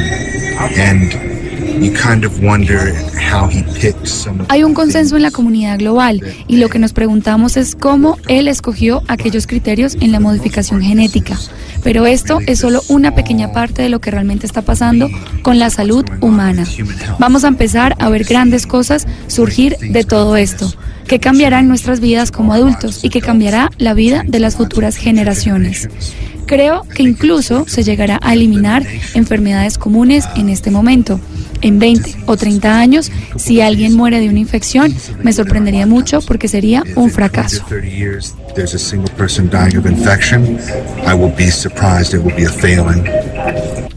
hay 4.48 4.62
un 4.62 4.74
consenso 4.74 5.16
en 5.16 5.22
la 5.22 5.30
comunidad 5.30 5.78
global 5.78 6.20
y 6.46 6.56
lo 6.56 6.68
que 6.68 6.78
nos 6.78 6.92
preguntamos 6.92 7.56
es 7.56 7.74
cómo 7.74 8.18
él 8.28 8.48
escogió 8.48 9.02
aquellos 9.08 9.46
criterios 9.46 9.96
en 10.00 10.12
la 10.12 10.20
modificación 10.20 10.82
genética. 10.82 11.38
Pero 11.82 12.06
esto 12.06 12.38
es 12.46 12.60
solo 12.60 12.82
una 12.88 13.14
pequeña 13.14 13.52
parte 13.52 13.82
de 13.82 13.88
lo 13.88 14.00
que 14.00 14.10
realmente 14.10 14.46
está 14.46 14.62
pasando 14.62 15.10
con 15.42 15.58
la 15.58 15.70
salud 15.70 16.04
humana. 16.20 16.64
Vamos 17.18 17.44
a 17.44 17.48
empezar 17.48 17.94
a 17.98 18.08
ver 18.08 18.24
grandes 18.24 18.66
cosas 18.66 19.06
surgir 19.26 19.76
de 19.78 20.04
todo 20.04 20.36
esto, 20.36 20.72
que 21.06 21.20
cambiará 21.20 21.62
nuestras 21.62 22.00
vidas 22.00 22.30
como 22.30 22.54
adultos 22.54 23.04
y 23.04 23.10
que 23.10 23.20
cambiará 23.20 23.70
la 23.78 23.94
vida 23.94 24.22
de 24.26 24.40
las 24.40 24.56
futuras 24.56 24.96
generaciones. 24.96 25.88
Creo 26.46 26.82
que 26.94 27.02
incluso 27.02 27.64
se 27.66 27.82
llegará 27.82 28.18
a 28.22 28.34
eliminar 28.34 28.84
enfermedades 29.14 29.78
comunes 29.78 30.26
en 30.36 30.48
este 30.48 30.70
momento 30.70 31.20
en 31.64 31.78
20 31.78 32.16
o 32.26 32.36
30 32.36 32.78
años, 32.78 33.10
si 33.36 33.60
alguien 33.60 33.94
muere 33.94 34.20
de 34.20 34.28
una 34.28 34.38
infección, 34.38 34.94
me 35.22 35.32
sorprendería 35.32 35.86
mucho 35.86 36.20
porque 36.20 36.46
sería 36.46 36.84
un 36.94 37.10
fracaso. 37.10 37.64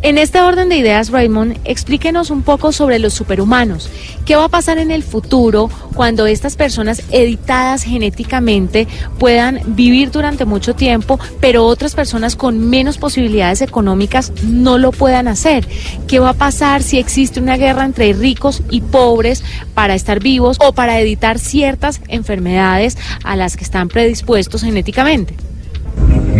En 0.07 0.17
este 0.17 0.39
orden 0.39 0.69
de 0.69 0.77
ideas, 0.77 1.09
Raymond, 1.09 1.57
explíquenos 1.65 2.29
un 2.29 2.41
poco 2.41 2.71
sobre 2.71 2.97
los 2.97 3.13
superhumanos. 3.13 3.89
¿Qué 4.25 4.37
va 4.37 4.45
a 4.45 4.47
pasar 4.47 4.77
en 4.77 4.89
el 4.89 5.03
futuro 5.03 5.69
cuando 5.95 6.27
estas 6.27 6.55
personas 6.55 7.03
editadas 7.11 7.83
genéticamente 7.83 8.87
puedan 9.19 9.59
vivir 9.75 10.09
durante 10.09 10.45
mucho 10.45 10.75
tiempo, 10.75 11.19
pero 11.41 11.65
otras 11.65 11.93
personas 11.93 12.37
con 12.37 12.69
menos 12.69 12.97
posibilidades 12.97 13.61
económicas 13.61 14.31
no 14.43 14.77
lo 14.77 14.93
puedan 14.93 15.27
hacer? 15.27 15.67
¿Qué 16.07 16.19
va 16.19 16.29
a 16.29 16.33
pasar 16.35 16.83
si 16.83 16.99
existe 16.99 17.41
una 17.41 17.57
guerra 17.57 17.83
entre 17.83 18.13
ricos 18.13 18.63
y 18.69 18.79
pobres 18.79 19.43
para 19.73 19.93
estar 19.93 20.21
vivos 20.21 20.55
o 20.61 20.71
para 20.71 21.01
editar 21.01 21.37
ciertas 21.37 21.99
enfermedades 22.07 22.97
a 23.25 23.35
las 23.35 23.57
que 23.57 23.65
están 23.65 23.89
predispuestos 23.89 24.61
genéticamente? 24.61 25.35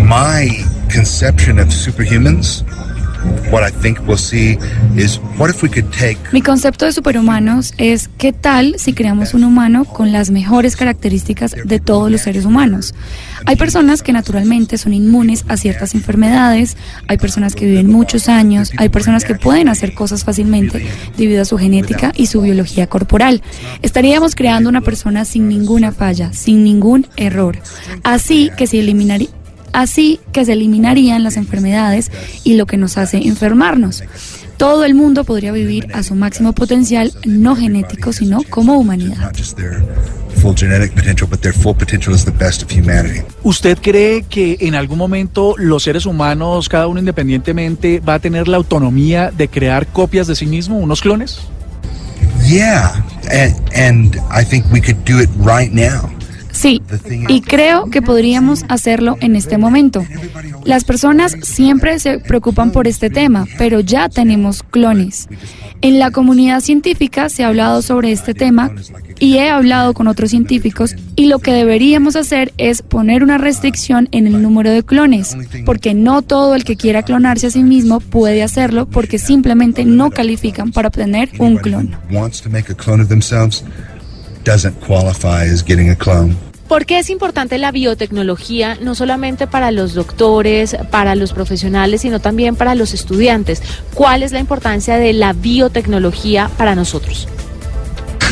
My 0.05 0.63
conception 0.89 1.59
of 1.59 1.73
superhumans 1.73 2.63
mi 6.33 6.41
concepto 6.41 6.85
de 6.85 6.91
superhumanos 6.91 7.73
es 7.77 8.09
qué 8.17 8.33
tal 8.33 8.75
si 8.77 8.93
creamos 8.93 9.33
un 9.33 9.43
humano 9.43 9.85
con 9.85 10.11
las 10.11 10.29
mejores 10.29 10.75
características 10.75 11.55
de 11.63 11.79
todos 11.79 12.11
los 12.11 12.21
seres 12.21 12.45
humanos. 12.45 12.93
Hay 13.45 13.55
personas 13.55 14.03
que 14.03 14.13
naturalmente 14.13 14.77
son 14.77 14.93
inmunes 14.93 15.45
a 15.47 15.57
ciertas 15.57 15.95
enfermedades, 15.95 16.77
hay 17.07 17.17
personas 17.17 17.55
que 17.55 17.65
viven 17.65 17.87
muchos 17.87 18.27
años, 18.29 18.71
hay 18.77 18.89
personas 18.89 19.23
que 19.23 19.35
pueden 19.35 19.69
hacer 19.69 19.93
cosas 19.93 20.23
fácilmente 20.23 20.85
debido 21.17 21.41
a 21.41 21.45
su 21.45 21.57
genética 21.57 22.11
y 22.15 22.27
su 22.27 22.41
biología 22.41 22.87
corporal. 22.87 23.41
Estaríamos 23.81 24.35
creando 24.35 24.69
una 24.69 24.81
persona 24.81 25.25
sin 25.25 25.47
ninguna 25.47 25.91
falla, 25.91 26.33
sin 26.33 26.63
ningún 26.63 27.07
error. 27.15 27.59
Así 28.03 28.51
que 28.57 28.67
si 28.67 28.79
así 29.77 30.19
que 30.31 30.43
se 30.43 30.53
eliminarían 30.53 31.23
las 31.23 31.37
enfermedades 31.37 32.11
y 32.43 32.55
lo 32.55 32.65
que 32.65 32.77
nos 32.77 32.97
hace 32.97 33.17
enfermarnos. 33.17 34.03
Todo 34.57 34.85
el 34.85 34.95
mundo 34.95 35.23
podría 35.23 35.51
vivir 35.51 35.87
a 35.93 36.01
su 36.01 36.15
máximo 36.15 36.53
potencial, 36.53 37.13
no 37.25 37.55
genético, 37.55 38.11
sino 38.11 38.41
como 38.49 38.79
humanidad. 38.79 39.31
¿Usted 43.43 43.77
cree 43.79 44.23
que 44.23 44.57
en 44.61 44.73
algún 44.73 44.97
momento 44.97 45.53
los 45.59 45.83
seres 45.83 46.07
humanos, 46.07 46.69
cada 46.69 46.87
uno 46.87 46.99
independientemente, 46.99 47.99
va 47.99 48.15
a 48.15 48.19
tener 48.19 48.47
la 48.47 48.57
autonomía 48.57 49.29
de 49.29 49.47
crear 49.47 49.85
copias 49.85 50.25
de 50.25 50.35
sí 50.35 50.47
mismo, 50.47 50.79
unos 50.79 51.01
clones? 51.01 51.39
Yeah, 52.47 53.03
and, 53.75 54.15
I 54.31 54.43
think 54.43 54.65
we 54.71 54.81
could 54.81 55.03
do 55.05 55.19
it 55.19 55.29
right 55.37 55.71
now. 55.71 56.16
Sí, 56.57 56.81
y 57.29 57.41
creo 57.41 57.85
que 57.91 58.01
podríamos 58.01 58.65
hacerlo 58.67 59.15
en 59.21 59.35
este 59.35 59.59
momento. 59.59 60.03
Las 60.65 60.85
personas 60.85 61.35
siempre 61.43 61.99
se 61.99 62.17
preocupan 62.17 62.71
por 62.71 62.87
este 62.87 63.11
tema, 63.11 63.45
pero 63.59 63.79
ya 63.79 64.09
tenemos 64.09 64.63
clones. 64.63 65.27
En 65.81 65.99
la 65.99 66.09
comunidad 66.09 66.61
científica 66.61 67.29
se 67.29 67.43
ha 67.43 67.49
hablado 67.49 67.83
sobre 67.83 68.11
este 68.11 68.33
tema 68.33 68.71
y 69.19 69.37
he 69.37 69.49
hablado 69.49 69.93
con 69.93 70.07
otros 70.07 70.31
científicos 70.31 70.95
y 71.15 71.27
lo 71.27 71.37
que 71.37 71.51
deberíamos 71.51 72.15
hacer 72.15 72.51
es 72.57 72.81
poner 72.81 73.23
una 73.23 73.37
restricción 73.37 74.09
en 74.11 74.25
el 74.25 74.41
número 74.41 74.71
de 74.71 74.83
clones, 74.83 75.37
porque 75.63 75.93
no 75.93 76.23
todo 76.23 76.55
el 76.55 76.63
que 76.63 76.75
quiera 76.75 77.03
clonarse 77.03 77.47
a 77.47 77.51
sí 77.51 77.63
mismo 77.63 77.99
puede 77.99 78.41
hacerlo 78.41 78.87
porque 78.87 79.19
simplemente 79.19 79.85
no 79.85 80.09
califican 80.09 80.71
para 80.71 80.87
obtener 80.87 81.29
un 81.37 81.57
clon. 81.57 81.95
¿Por 86.67 86.85
qué 86.85 86.99
es 86.99 87.09
importante 87.09 87.57
la 87.57 87.71
biotecnología 87.71 88.77
no 88.81 88.93
solamente 88.93 89.47
para 89.47 89.71
los 89.71 89.93
doctores, 89.93 90.75
para 90.91 91.15
los 91.15 91.31
profesionales, 91.31 92.01
sino 92.01 92.19
también 92.19 92.55
para 92.55 92.75
los 92.75 92.93
estudiantes? 92.93 93.61
¿Cuál 93.93 94.23
es 94.23 94.33
la 94.33 94.39
importancia 94.39 94.97
de 94.97 95.13
la 95.13 95.31
biotecnología 95.33 96.49
para 96.57 96.75
nosotros? 96.75 97.27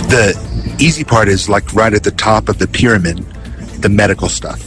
The 0.09 0.35
easy 0.79 1.05
part 1.05 1.29
is 1.29 1.47
like 1.47 1.67
right 1.73 1.93
at 1.93 2.01
the 2.01 2.11
top 2.11 2.49
of 2.49 2.57
the 2.57 2.67
pyramid, 2.67 3.19
the 3.81 3.89
medical 3.89 4.29
stuff. 4.29 4.59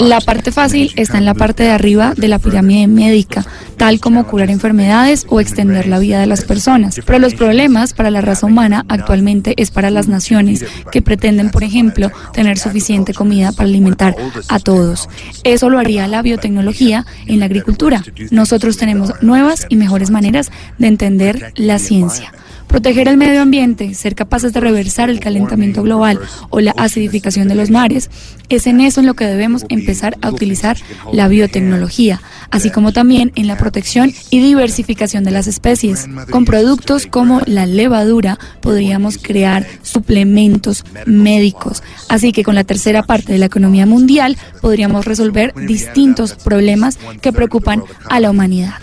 La 0.00 0.20
parte 0.20 0.52
fácil 0.52 0.92
está 0.96 1.18
en 1.18 1.24
la 1.24 1.34
parte 1.34 1.62
de 1.64 1.70
arriba 1.70 2.14
de 2.16 2.28
la 2.28 2.38
pirámide 2.38 2.86
médica, 2.86 3.44
tal 3.76 4.00
como 4.00 4.26
curar 4.26 4.50
enfermedades 4.50 5.26
o 5.28 5.40
extender 5.40 5.86
la 5.86 5.98
vida 5.98 6.20
de 6.20 6.26
las 6.26 6.44
personas. 6.44 7.00
Pero 7.04 7.18
los 7.18 7.34
problemas 7.34 7.92
para 7.92 8.10
la 8.10 8.20
raza 8.20 8.46
humana 8.46 8.84
actualmente 8.88 9.54
es 9.56 9.70
para 9.70 9.90
las 9.90 10.08
naciones 10.08 10.64
que 10.92 11.02
pretenden, 11.02 11.50
por 11.50 11.64
ejemplo, 11.64 12.10
tener 12.32 12.58
suficiente 12.58 13.14
comida 13.14 13.52
para 13.52 13.68
alimentar 13.68 14.16
a 14.48 14.58
todos. 14.58 15.08
Eso 15.42 15.68
lo 15.68 15.78
haría 15.78 16.06
la 16.08 16.22
biotecnología 16.22 17.04
en 17.26 17.40
la 17.40 17.46
agricultura. 17.46 18.02
Nosotros 18.30 18.76
tenemos 18.76 19.12
nuevas 19.22 19.66
y 19.68 19.76
mejores 19.76 20.10
maneras 20.10 20.50
de 20.78 20.86
entender 20.86 21.52
la 21.56 21.78
ciencia. 21.78 22.32
Proteger 22.66 23.08
el 23.08 23.16
medio 23.16 23.40
ambiente, 23.40 23.94
ser 23.94 24.14
capaces 24.14 24.52
de 24.52 24.60
reversar 24.60 25.08
el 25.08 25.20
calentamiento 25.20 25.82
global 25.82 26.18
o 26.50 26.60
la 26.60 26.72
acidificación 26.72 27.46
de 27.48 27.54
los 27.54 27.70
mares, 27.70 28.10
es 28.48 28.66
en 28.66 28.80
eso 28.80 29.00
en 29.00 29.06
lo 29.06 29.14
que 29.14 29.26
debemos 29.26 29.64
empezar 29.68 30.16
a 30.22 30.30
utilizar 30.30 30.76
la 31.12 31.28
biotecnología, 31.28 32.20
así 32.50 32.70
como 32.70 32.92
también 32.92 33.32
en 33.36 33.46
la 33.46 33.56
protección 33.56 34.12
y 34.30 34.40
diversificación 34.40 35.24
de 35.24 35.30
las 35.30 35.46
especies. 35.46 36.08
Con 36.30 36.44
productos 36.44 37.06
como 37.06 37.40
la 37.46 37.66
levadura 37.66 38.38
podríamos 38.60 39.18
crear 39.18 39.66
suplementos 39.82 40.84
médicos, 41.06 41.82
así 42.08 42.32
que 42.32 42.44
con 42.44 42.54
la 42.54 42.64
tercera 42.64 43.02
parte 43.02 43.32
de 43.32 43.38
la 43.38 43.46
economía 43.46 43.86
mundial 43.86 44.36
podríamos 44.60 45.04
resolver 45.04 45.54
distintos 45.54 46.34
problemas 46.34 46.98
que 47.20 47.32
preocupan 47.32 47.82
a 48.08 48.20
la 48.20 48.30
humanidad. 48.30 48.74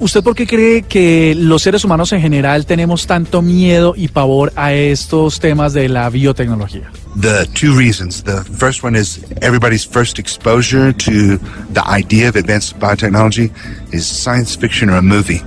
¿Usted 0.00 0.22
por 0.22 0.34
qué 0.34 0.46
cree 0.46 0.82
que 0.82 1.34
los 1.36 1.62
seres 1.62 1.84
humanos 1.84 2.12
en 2.12 2.20
general 2.20 2.66
tenemos 2.66 3.06
tanto 3.06 3.42
miedo 3.42 3.94
y 3.96 4.08
pavor 4.08 4.52
a 4.56 4.72
estos 4.72 5.40
temas 5.40 5.72
de 5.72 5.88
la 5.88 6.08
biotecnología? 6.10 6.90
The 7.20 7.46
two 7.54 7.74
reasons. 7.76 8.22
The 8.22 8.44
first 8.44 8.84
one 8.84 8.96
is 8.96 9.20
everybody's 9.40 9.84
first 9.84 10.18
exposure 10.18 10.92
to 10.92 11.38
the 11.72 11.82
idea 11.86 12.28
of 12.28 12.36
advanced 12.36 12.78
biotechnology 12.78 13.50
is 13.92 14.06
science 14.06 14.56
fiction 14.56 14.88
or 14.90 14.98
a 14.98 15.02
movie. 15.02 15.42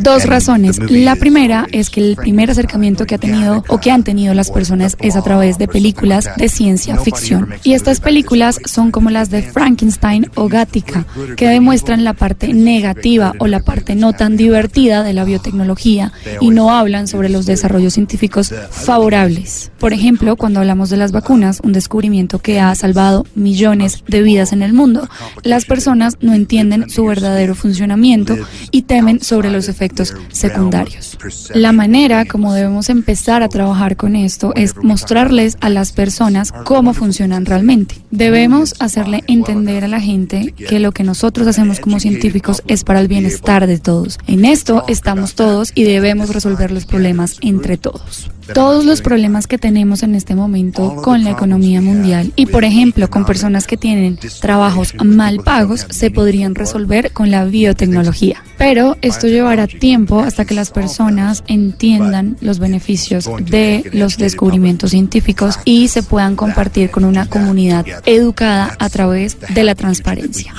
Dos 0.00 0.26
razones. 0.26 0.78
La 0.90 1.16
primera 1.16 1.66
es 1.72 1.90
que 1.90 2.00
el 2.00 2.16
primer 2.16 2.50
acercamiento 2.50 3.06
que 3.06 3.14
ha 3.14 3.18
tenido 3.18 3.64
o 3.68 3.78
que 3.78 3.90
han 3.90 4.04
tenido 4.04 4.34
las 4.34 4.50
personas 4.50 4.96
es 5.00 5.16
a 5.16 5.22
través 5.22 5.58
de 5.58 5.68
películas 5.68 6.28
de 6.36 6.48
ciencia 6.48 6.96
ficción. 6.98 7.48
Y 7.64 7.72
estas 7.72 8.00
películas 8.00 8.58
son 8.64 8.90
como 8.90 9.10
las 9.10 9.30
de 9.30 9.42
Frankenstein 9.42 10.30
o 10.34 10.48
Gattaca, 10.48 11.06
que 11.36 11.48
demuestran 11.48 12.04
la 12.04 12.14
parte 12.14 12.52
negativa 12.52 13.32
o 13.38 13.46
la 13.46 13.60
parte 13.60 13.94
no 13.94 14.12
tan 14.12 14.36
divertida 14.36 15.02
de 15.02 15.12
la 15.12 15.24
biotecnología 15.24 16.12
y 16.40 16.50
no 16.50 16.70
hablan 16.70 17.08
sobre 17.08 17.28
los 17.28 17.46
desarrollos 17.46 17.94
científicos 17.94 18.54
favorables. 18.70 19.70
Por 19.78 19.92
ejemplo, 19.92 20.36
cuando 20.36 20.60
hablamos 20.60 20.90
de 20.90 20.96
las 20.96 21.12
vacunas, 21.12 21.60
un 21.62 21.72
descubrimiento 21.72 22.38
que 22.38 22.60
ha 22.60 22.74
salvado 22.74 23.26
millones 23.34 24.04
de 24.06 24.22
vidas 24.22 24.52
en 24.52 24.62
el 24.62 24.72
mundo, 24.72 25.08
las 25.42 25.64
personas 25.64 26.18
no 26.20 26.34
entienden 26.34 26.90
su 26.90 27.04
verdadero 27.04 27.54
funcionamiento 27.54 28.36
y 28.70 28.82
temen 28.82 29.20
sobre 29.20 29.50
los 29.50 29.68
efectos 29.68 29.87
secundarios. 30.30 31.18
La 31.54 31.72
manera 31.72 32.24
como 32.24 32.52
debemos 32.52 32.88
empezar 32.88 33.42
a 33.42 33.48
trabajar 33.48 33.96
con 33.96 34.16
esto 34.16 34.52
es 34.54 34.76
mostrarles 34.76 35.56
a 35.60 35.68
las 35.68 35.92
personas 35.92 36.52
cómo 36.64 36.94
funcionan 36.94 37.46
realmente. 37.46 37.96
Debemos 38.10 38.74
hacerle 38.78 39.24
entender 39.26 39.84
a 39.84 39.88
la 39.88 40.00
gente 40.00 40.52
que 40.52 40.78
lo 40.78 40.92
que 40.92 41.04
nosotros 41.04 41.46
hacemos 41.46 41.80
como 41.80 42.00
científicos 42.00 42.62
es 42.66 42.84
para 42.84 43.00
el 43.00 43.08
bienestar 43.08 43.66
de 43.66 43.78
todos. 43.78 44.18
En 44.26 44.44
esto 44.44 44.84
estamos 44.88 45.34
todos 45.34 45.72
y 45.74 45.84
debemos 45.84 46.30
resolver 46.30 46.70
los 46.70 46.86
problemas 46.86 47.36
entre 47.40 47.76
todos. 47.76 48.30
Todos 48.54 48.84
los 48.84 49.02
problemas 49.02 49.46
que 49.46 49.58
tenemos 49.58 50.02
en 50.02 50.14
este 50.14 50.34
momento 50.34 50.96
con 50.96 51.24
la 51.24 51.30
economía 51.30 51.80
mundial 51.80 52.32
y, 52.36 52.46
por 52.46 52.64
ejemplo, 52.64 53.08
con 53.10 53.24
personas 53.24 53.66
que 53.66 53.76
tienen 53.76 54.18
trabajos 54.40 54.94
mal 55.02 55.38
pagos, 55.44 55.86
se 55.90 56.10
podrían 56.10 56.54
resolver 56.54 57.12
con 57.12 57.30
la 57.30 57.44
biotecnología. 57.44 58.42
Pero 58.56 58.96
esto 59.02 59.26
llevará 59.28 59.66
tiempo 59.66 60.20
hasta 60.20 60.44
que 60.44 60.54
las 60.54 60.70
personas 60.70 61.44
entiendan 61.46 62.36
los 62.40 62.58
beneficios 62.58 63.28
de 63.40 63.88
los 63.92 64.16
descubrimientos 64.16 64.90
científicos 64.90 65.58
y 65.64 65.88
se 65.88 66.02
puedan 66.02 66.36
compartir 66.36 66.90
con 66.90 67.04
una 67.04 67.26
comunidad 67.26 67.86
educada 68.06 68.76
a 68.78 68.88
través 68.88 69.36
de 69.54 69.64
la 69.64 69.74
transparencia. 69.74 70.52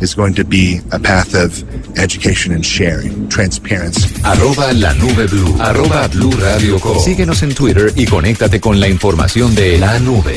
Is 0.00 0.14
going 0.14 0.34
to 0.34 0.44
be 0.44 0.80
a 0.90 0.98
path 0.98 1.34
of 1.34 1.62
education 1.98 2.54
and 2.54 2.64
sharing, 2.64 3.28
transparency. 3.28 4.08
Arroba 4.22 4.72
la 4.72 4.92
nube 4.94 5.26
blue. 5.28 5.56
Arroba 5.60 6.08
blue 6.08 6.32
radio 6.32 6.78
com. 6.78 6.98
Síguenos 6.98 7.42
en 7.42 7.54
Twitter 7.54 7.92
y 7.94 8.06
conéctate 8.06 8.60
con 8.60 8.80
la 8.80 8.88
información 8.88 9.54
de 9.54 9.78
la 9.78 9.98
nube. 9.98 10.34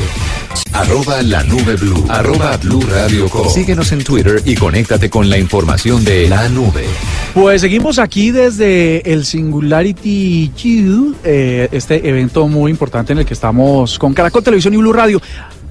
Arroba 0.74 1.22
la 1.22 1.44
nube 1.44 1.76
blue. 1.76 2.06
Arroba 2.10 2.58
blue 2.58 2.82
radio 2.82 3.30
com. 3.30 3.50
Síguenos 3.50 3.92
en 3.92 4.04
Twitter 4.04 4.42
y 4.46 4.56
conéctate 4.56 5.10
con 5.10 5.30
la 5.30 5.38
información 5.38 6.04
de 6.04 6.28
la 6.28 6.48
nube. 6.50 6.86
Pues 7.34 7.62
seguimos 7.62 8.00
aquí 8.00 8.32
desde 8.32 9.12
el 9.12 9.26
Singularity 9.26 10.52
Q, 10.56 11.16
eh, 11.24 11.70
este 11.72 12.08
evento 12.08 12.48
muy 12.48 12.72
importante 12.72 13.14
en 13.14 13.20
el 13.20 13.26
que 13.26 13.34
estamos 13.34 14.00
con 14.00 14.14
Caracol 14.14 14.44
Televisión 14.44 14.74
y 14.74 14.78
Blue 14.78 14.94
Radio. 14.94 15.22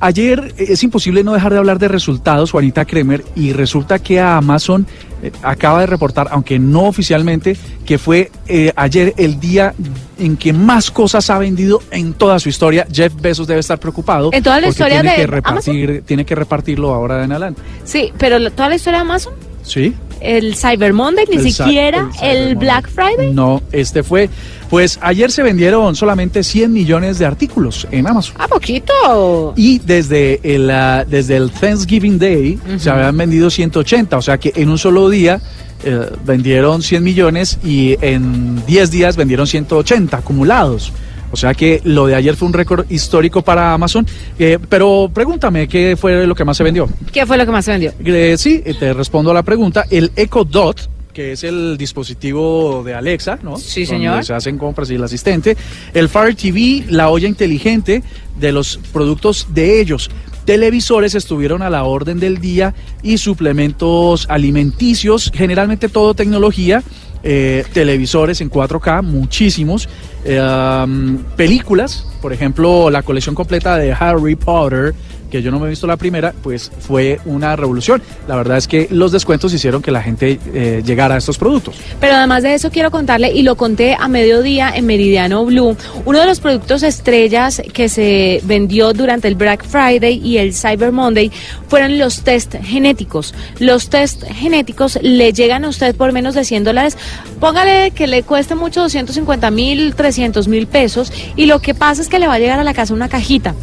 Ayer 0.07 0.55
eh, 0.57 0.67
es 0.69 0.85
imposible 0.85 1.25
no 1.25 1.33
dejar 1.33 1.53
de 1.53 1.59
hablar 1.59 1.81
de 1.81 1.89
resultados, 1.89 2.53
Juanita 2.53 2.85
Kremer, 2.85 3.25
y 3.35 3.53
resulta 3.53 3.99
que 3.99 4.21
a 4.21 4.37
Amazon 4.37 4.87
eh, 5.21 5.33
acaba 5.43 5.81
de 5.81 5.87
reportar, 5.87 6.29
aunque 6.31 6.61
no 6.61 6.85
oficialmente, 6.85 7.57
que 7.85 7.99
fue 7.99 8.31
eh, 8.47 8.73
ayer 8.77 9.15
el 9.17 9.41
día 9.41 9.75
en 10.17 10.37
que 10.37 10.53
más 10.53 10.93
cosas 10.93 11.29
ha 11.29 11.39
vendido 11.41 11.83
en 11.91 12.13
toda 12.13 12.39
su 12.39 12.49
historia. 12.49 12.87
Jeff 12.93 13.15
Bezos 13.21 13.49
debe 13.49 13.59
estar 13.59 13.81
preocupado. 13.81 14.31
¿En 14.33 14.45
toda 14.45 14.61
la 14.61 14.69
historia 14.69 15.01
tiene 15.01 15.11
de 15.11 15.23
que 15.23 15.27
repartir, 15.27 16.03
Tiene 16.07 16.25
que 16.25 16.37
repartirlo 16.37 16.95
ahora 16.95 17.25
en 17.25 17.33
adelante. 17.33 17.61
Sí, 17.83 18.13
pero 18.17 18.39
toda 18.53 18.69
la 18.69 18.77
historia 18.77 19.01
de 19.01 19.07
Amazon, 19.07 19.33
¿Sí? 19.65 19.93
el 20.21 20.55
Cyber 20.55 20.93
Monday, 20.93 21.25
ni 21.29 21.37
El 21.37 21.53
siquiera 21.53 22.11
el. 22.23 22.55
Black 22.55 22.89
Friday. 22.89 23.33
No, 23.33 23.61
este 23.73 24.05
fue. 24.05 24.31
Pues 24.71 24.99
ayer 25.01 25.31
se 25.31 25.43
vendieron 25.43 25.95
solamente 25.95 26.43
100 26.43 26.73
millones 26.73 27.19
de 27.19 27.27
artículos 27.27 27.87
en 27.91 28.07
Amazon. 28.07 28.35
¿A 28.39 28.49
poquito? 28.49 29.55
Y 29.57 29.79
desde 29.79 30.41
el, 30.43 30.71
ah, 30.71 31.05
desde 31.09 31.37
el 31.37 31.51
Thanksgiving 31.51 32.19
Day 32.19 32.59
se 32.79 32.91
habían 32.91 33.17
vendido 33.17 33.49
180, 33.49 34.17
o 34.17 34.23
sea 34.23 34.39
que 34.39 34.53
en 34.57 34.69
un 34.69 34.79
solo 34.79 35.09
día 35.09 35.41
eh, 35.85 36.11
vendieron 36.25 36.83
100 36.83 37.05
millones 37.05 37.59
y 37.63 37.97
en 38.01 38.65
10 38.67 38.91
días 38.91 39.17
vendieron 39.17 39.47
180 39.47 40.17
acumulados. 40.17 40.93
O 41.33 41.37
sea 41.37 41.55
que 41.55 41.81
lo 41.85 42.07
de 42.07 42.15
ayer 42.15 42.35
fue 42.37 42.49
un 42.49 42.55
récord 42.55 42.91
histórico 42.91 43.43
para 43.43 43.73
Amazon. 43.73 44.07
Eh, 44.39 44.59
pero 44.69 45.11
pregúntame, 45.13 45.69
¿qué 45.69 45.97
fue 45.99 46.27
lo 46.27 46.35
que 46.35 46.45
más 46.45 46.57
se 46.57 46.65
vendió? 46.65 46.89
¿Qué 47.13 47.27
fue 47.27 47.37
lo 47.37 47.45
que 47.45 47.53
más 47.53 47.65
se 47.65 47.73
vendió? 47.73 47.93
Eh, 48.05 48.37
sí, 48.39 48.63
te 48.79 48.93
respondo 48.93 49.31
a 49.31 49.35
la 49.35 49.43
pregunta. 49.43 49.85
El 49.91 50.13
Echo 50.17 50.45
Dot, 50.45 50.89
que 51.17 51.33
es 51.33 51.45
el 51.45 51.79
dispositivo 51.79 52.83
de 52.85 52.93
Alexa, 52.93 53.39
¿no? 53.43 53.57
Sí, 53.57 53.87
Donde 53.87 53.97
señor. 54.05 54.25
se 54.27 54.35
hacen 54.35 54.59
compras 54.59 54.91
y 54.91 54.97
el 54.97 55.03
asistente. 55.03 55.57
El 55.95 56.11
Fire 56.11 56.35
TV, 56.37 56.85
la 56.91 57.09
olla 57.09 57.27
inteligente 57.27 58.03
de 58.39 58.53
los 58.53 58.79
productos 58.93 59.47
de 59.55 59.81
ellos. 59.81 60.11
Televisores 60.45 61.15
estuvieron 61.15 61.63
a 61.63 61.71
la 61.71 61.85
orden 61.85 62.21
del 62.21 62.39
día 62.39 62.75
y 63.03 63.17
suplementos 63.17 64.27
alimenticios, 64.29 65.33
generalmente 65.35 65.89
todo 65.89 66.13
tecnología. 66.13 66.83
eh, 67.23 67.65
televisores 67.73 68.41
en 68.43 68.51
4K, 68.51 69.03
muchísimos. 69.03 69.89
eh, 70.25 70.39
um, 70.39 71.17
películas, 71.35 72.07
por 72.21 72.33
ejemplo, 72.33 72.89
la 72.91 73.03
colección 73.03 73.35
completa 73.35 73.79
de 73.79 73.93
Harry 73.93 74.37
Potter, 74.37 74.95
que 75.31 75.43
yo 75.43 75.51
no 75.51 75.59
me 75.59 75.67
he 75.67 75.71
visto 75.71 75.87
la 75.87 75.97
primera, 75.97 76.33
pues 76.43 76.71
fue 76.81 77.21
una 77.25 77.57
revolución. 77.57 78.03
La 78.29 78.37
verdad 78.37 78.59
es 78.59 78.69
que 78.69 78.89
los 78.91 79.13
descuentos 79.13 79.53
hicieron 79.53 79.83
que 79.83 79.91
la 79.91 80.03
gente 80.03 80.39
eh, 80.55 80.83
llegara 80.85 81.15
a 81.15 81.19
estos 81.19 81.39
productos. 81.39 81.77
Pero 82.01 82.15
además 82.15 82.43
de 82.43 82.55
eso 82.55 82.71
quiero 82.71 82.91
contarle, 82.91 83.33
y 83.33 83.43
lo 83.43 83.57
conté 83.57 83.97
a 83.99 84.09
mediodía 84.09 84.73
en 84.75 84.87
Meridiano 84.87 85.45
Blue, 85.45 85.77
uno 86.05 86.21
de 86.21 86.27
los 86.27 86.41
productos 86.41 86.83
estrellas 86.83 87.63
que 87.73 87.89
se 87.89 88.41
vendió 88.45 88.93
durante 88.93 89.29
el 89.29 89.35
Black 89.35 89.65
Friday 89.65 90.21
y 90.23 90.39
el 90.39 90.55
Cyber 90.55 90.93
Monday 90.93 91.31
fueron 91.69 91.99
los 91.99 92.23
test 92.23 92.55
genéticos. 92.63 93.35
Los 93.59 93.89
test 93.89 94.25
genéticos 94.25 94.99
le 95.03 95.33
llegan 95.33 95.65
a 95.65 95.69
usted 95.69 95.95
por 95.95 96.13
menos 96.13 96.35
de 96.35 96.45
100 96.45 96.65
dólares. 96.65 96.97
Póngale 97.41 97.91
que 97.91 98.07
le 98.07 98.23
cueste 98.23 98.55
mucho 98.55 98.83
250 98.83 99.51
mil, 99.51 99.95
300 99.95 100.49
mil 100.49 100.67
pesos 100.67 101.13
y 101.37 101.47
lo 101.47 101.61
que 101.61 101.75
pasa 101.75 102.03
es 102.03 102.09
que 102.09 102.19
le 102.19 102.27
va 102.27 102.35
a 102.35 102.39
llegar 102.39 102.59
a 102.59 102.65
la 102.65 102.75
casa 102.75 102.95
una 102.95 103.09
cajita. 103.09 103.55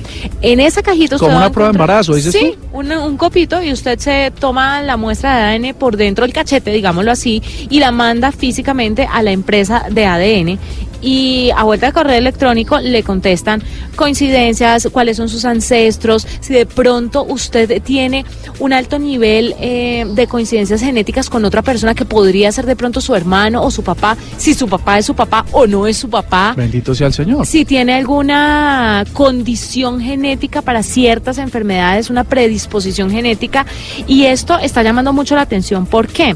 En 0.42 0.60
esa 0.60 0.82
cajita 0.82 1.16
usted 1.16 1.28
Como 1.28 1.38
va 1.38 1.46
a 1.46 1.48
una 1.48 1.53
prueba 1.54 1.72
de 1.72 1.76
embarazo, 1.76 2.16
dices 2.16 2.34
Sí, 2.34 2.56
un, 2.74 2.92
un 2.92 3.18
copito 3.18 3.62
y 3.62 3.72
usted 3.72 3.98
se 4.00 4.32
toma 4.38 4.82
la 4.82 4.98
muestra 4.98 5.36
de 5.38 5.56
ADN 5.56 5.76
por 5.76 5.96
dentro 5.96 6.26
del 6.26 6.34
cachete, 6.34 6.72
digámoslo 6.72 7.12
así, 7.12 7.42
y 7.70 7.80
la 7.80 7.92
manda 7.92 8.32
físicamente 8.32 9.08
a 9.10 9.22
la 9.24 9.32
empresa 9.32 9.86
de 9.90 10.06
ADN. 10.06 10.60
Y 11.04 11.52
a 11.56 11.64
vuelta 11.64 11.88
de 11.88 11.94
correo 11.94 12.18
electrónico 12.18 12.80
le 12.80 13.04
contestan 13.04 13.62
coincidencias, 13.96 14.88
cuáles 14.92 15.18
son 15.18 15.30
sus 15.30 15.46
ancestros, 15.46 16.26
si 16.40 16.54
de 16.54 16.66
pronto 16.66 17.24
usted 17.26 17.82
tiene 17.84 18.26
un 18.60 18.74
alto 18.74 18.98
nivel 18.98 19.54
eh, 19.60 20.06
de 20.08 20.28
coincidencias 20.28 20.82
genéticas 20.82 21.30
con 21.30 21.46
otra 21.46 21.62
persona 21.62 21.94
que 21.94 22.06
podría 22.06 22.52
ser 22.52 22.66
de 22.66 22.76
pronto 22.76 23.02
su 23.02 23.14
hermano 23.14 23.62
o 23.64 23.70
su 23.70 23.84
papá, 23.84 24.18
si 24.38 24.54
su 24.54 24.68
papá 24.68 24.98
es 24.98 25.06
su 25.06 25.14
papá 25.14 25.46
o 25.52 25.68
no 25.68 25.86
es 25.86 25.98
su 25.98 26.10
papá 26.10 26.54
Bendito 26.56 26.96
sea 26.96 27.08
el 27.08 27.14
Señor. 27.14 27.46
si 27.46 27.66
tiene 27.66 27.94
alguna 27.94 29.06
condición 29.14 30.00
genética 30.00 30.62
para 30.62 30.84
ciertas 30.84 31.38
enfermedades, 31.38 32.10
una 32.10 32.24
predisposición 32.24 33.12
genética, 33.12 33.66
y 34.08 34.24
esto 34.24 34.58
está 34.58 34.84
llamando 34.84 35.14
mucho 35.14 35.36
la 35.36 35.42
atención. 35.42 35.86
¿Por 35.86 36.08
qué? 36.08 36.36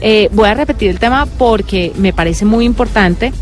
Eh, 0.00 0.28
voy 0.32 0.48
a 0.48 0.54
repetir 0.54 0.90
el 0.90 0.98
tema 0.98 1.26
porque 1.26 1.92
me 1.96 2.12
parece 2.12 2.44
muy 2.44 2.64
importante. 2.64 3.32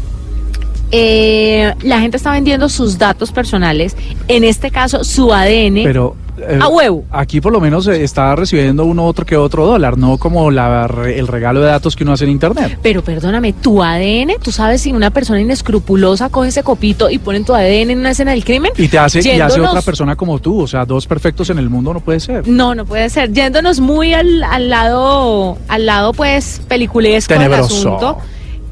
Eh, 0.92 1.72
la 1.82 2.00
gente 2.00 2.16
está 2.16 2.32
vendiendo 2.32 2.68
sus 2.68 2.98
datos 2.98 3.32
personales, 3.32 3.96
en 4.28 4.44
este 4.44 4.70
caso 4.70 5.04
su 5.04 5.32
ADN, 5.32 5.84
Pero 5.84 6.16
eh, 6.48 6.58
a 6.60 6.68
huevo. 6.68 7.04
aquí 7.10 7.40
por 7.40 7.52
lo 7.52 7.60
menos 7.60 7.86
eh, 7.86 8.02
está 8.02 8.34
recibiendo 8.34 8.84
uno 8.84 9.04
otro 9.04 9.24
que 9.26 9.36
otro 9.36 9.66
dólar, 9.66 9.98
no 9.98 10.18
como 10.18 10.50
la, 10.50 10.90
el 11.06 11.26
regalo 11.28 11.60
de 11.60 11.66
datos 11.66 11.94
que 11.94 12.02
uno 12.02 12.12
hace 12.12 12.24
en 12.24 12.30
internet. 12.30 12.78
Pero 12.82 13.02
perdóname, 13.02 13.52
tu 13.52 13.82
ADN, 13.82 14.32
tú 14.42 14.50
sabes 14.50 14.80
si 14.82 14.92
una 14.92 15.10
persona 15.10 15.40
inescrupulosa 15.40 16.28
coge 16.28 16.48
ese 16.48 16.62
copito 16.62 17.10
y 17.10 17.18
pone 17.18 17.40
tu 17.44 17.54
ADN 17.54 17.90
en 17.90 17.98
una 17.98 18.10
escena 18.10 18.32
del 18.32 18.44
crimen. 18.44 18.72
Y 18.76 18.88
te 18.88 18.98
hace, 18.98 19.20
y 19.20 19.40
hace 19.40 19.60
otra 19.60 19.82
persona 19.82 20.16
como 20.16 20.38
tú, 20.38 20.62
o 20.62 20.66
sea, 20.66 20.84
dos 20.84 21.06
perfectos 21.06 21.50
en 21.50 21.58
el 21.58 21.68
mundo 21.68 21.92
no 21.94 22.00
puede 22.00 22.20
ser. 22.20 22.48
No, 22.48 22.74
no 22.74 22.84
puede 22.84 23.10
ser. 23.10 23.32
Yéndonos 23.32 23.80
muy 23.80 24.14
al, 24.14 24.42
al 24.42 24.70
lado, 24.70 25.58
al 25.68 25.86
lado 25.86 26.12
pues 26.12 26.60
peliculesco 26.68 27.34
del 27.34 27.52
asunto. 27.52 28.18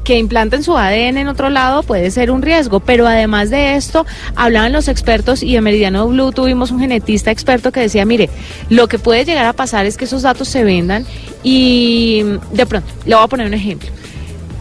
Que 0.09 0.17
implanten 0.17 0.63
su 0.63 0.75
ADN 0.75 1.19
en 1.19 1.27
otro 1.27 1.51
lado 1.51 1.83
puede 1.83 2.09
ser 2.09 2.31
un 2.31 2.41
riesgo, 2.41 2.79
pero 2.79 3.05
además 3.07 3.51
de 3.51 3.75
esto, 3.75 4.07
hablaban 4.35 4.71
los 4.73 4.87
expertos 4.87 5.43
y 5.43 5.55
en 5.55 5.63
Meridiano 5.63 6.07
Blue 6.07 6.31
tuvimos 6.31 6.71
un 6.71 6.79
genetista 6.79 7.29
experto 7.29 7.71
que 7.71 7.81
decía, 7.81 8.05
mire, 8.05 8.27
lo 8.69 8.87
que 8.87 8.97
puede 8.97 9.23
llegar 9.23 9.45
a 9.45 9.53
pasar 9.53 9.85
es 9.85 9.97
que 9.97 10.05
esos 10.05 10.23
datos 10.23 10.47
se 10.47 10.63
vendan 10.63 11.05
y 11.43 12.23
de 12.51 12.65
pronto, 12.65 12.87
le 13.05 13.13
voy 13.13 13.23
a 13.23 13.27
poner 13.27 13.45
un 13.45 13.53
ejemplo. 13.53 13.87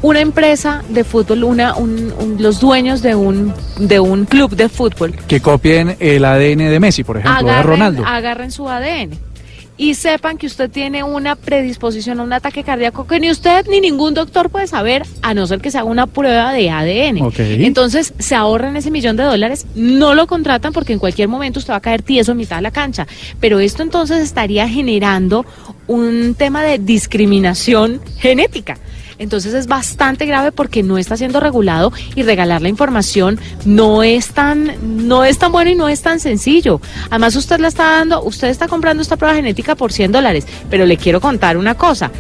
Una 0.02 0.20
empresa 0.20 0.82
de 0.90 1.02
fútbol, 1.02 1.42
una, 1.44 1.74
un- 1.76 2.12
un- 2.20 2.36
los 2.42 2.60
dueños 2.60 3.00
de 3.00 3.14
un, 3.14 3.54
de 3.78 4.00
un 4.00 4.26
club 4.26 4.54
de 4.54 4.68
fútbol 4.68 5.14
Que 5.26 5.40
copien 5.40 5.96
el 5.98 6.26
ADN 6.26 6.68
de 6.70 6.78
Messi, 6.78 7.04
por 7.04 7.16
ejemplo, 7.16 7.46
de 7.48 7.62
Ronaldo. 7.62 8.04
agarren 8.06 8.50
su 8.50 8.68
ADN 8.68 9.18
y 9.78 9.94
sepan 9.94 10.36
que 10.36 10.46
usted 10.46 10.68
tiene 10.68 11.04
una 11.04 11.36
predisposición 11.36 12.18
a 12.18 12.24
un 12.24 12.32
ataque 12.32 12.64
cardíaco 12.64 13.06
que 13.06 13.20
ni 13.20 13.30
usted 13.30 13.64
ni 13.70 13.80
ningún 13.80 14.12
doctor 14.12 14.50
puede 14.50 14.66
saber 14.66 15.06
a 15.22 15.32
no 15.34 15.46
ser 15.46 15.60
que 15.60 15.70
se 15.70 15.78
haga 15.78 15.88
una 15.88 16.06
prueba 16.06 16.52
de 16.52 16.68
ADN. 16.68 17.18
Entonces 17.38 18.12
se 18.18 18.34
ahorran 18.34 18.76
ese 18.76 18.90
millón 18.90 19.16
de 19.16 19.22
dólares, 19.22 19.66
no 19.76 20.14
lo 20.14 20.26
contratan 20.26 20.72
porque 20.72 20.92
en 20.92 20.98
cualquier 20.98 21.28
momento 21.28 21.60
usted 21.60 21.72
va 21.72 21.76
a 21.76 21.80
caer 21.80 22.02
tieso 22.02 22.32
en 22.32 22.38
mitad 22.38 22.56
de 22.56 22.62
la 22.62 22.72
cancha. 22.72 23.06
Pero 23.40 23.60
esto 23.60 23.82
entonces 23.84 24.18
estaría 24.18 24.68
generando 24.68 25.46
un 25.86 26.34
tema 26.36 26.62
de 26.64 26.78
discriminación 26.78 28.00
genética. 28.18 28.78
Entonces 29.18 29.52
es 29.54 29.66
bastante 29.66 30.26
grave 30.26 30.52
porque 30.52 30.82
no 30.82 30.96
está 30.98 31.16
siendo 31.16 31.40
regulado 31.40 31.92
y 32.14 32.22
regalar 32.22 32.62
la 32.62 32.68
información 32.68 33.38
no 33.64 34.02
es 34.02 34.28
tan 34.28 35.06
no 35.06 35.24
es 35.24 35.38
tan 35.38 35.52
bueno 35.52 35.70
y 35.70 35.74
no 35.74 35.88
es 35.88 36.02
tan 36.02 36.20
sencillo. 36.20 36.80
Además 37.10 37.34
usted 37.36 37.58
la 37.58 37.68
está 37.68 37.84
dando, 37.84 38.22
usted 38.22 38.48
está 38.48 38.68
comprando 38.68 39.02
esta 39.02 39.16
prueba 39.16 39.34
genética 39.34 39.74
por 39.74 39.92
100 39.92 40.12
dólares, 40.12 40.46
pero 40.70 40.86
le 40.86 40.96
quiero 40.96 41.20
contar 41.20 41.56
una 41.56 41.74
cosa. 41.74 42.10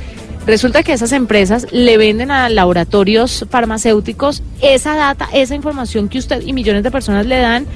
Resulta 0.46 0.82
que 0.82 0.94
esas 0.94 1.12
empresas 1.12 1.66
le 1.72 1.98
venden 1.98 2.30
a 2.30 2.48
laboratorios 2.48 3.44
farmacéuticos 3.50 4.42
esa 4.62 4.96
data, 4.96 5.28
esa 5.32 5.54
información 5.54 6.08
que 6.08 6.18
usted 6.18 6.42
y 6.46 6.52
millones 6.54 6.82
de 6.82 6.90
personas 6.90 7.26
le 7.26 7.38
dan 7.38 7.66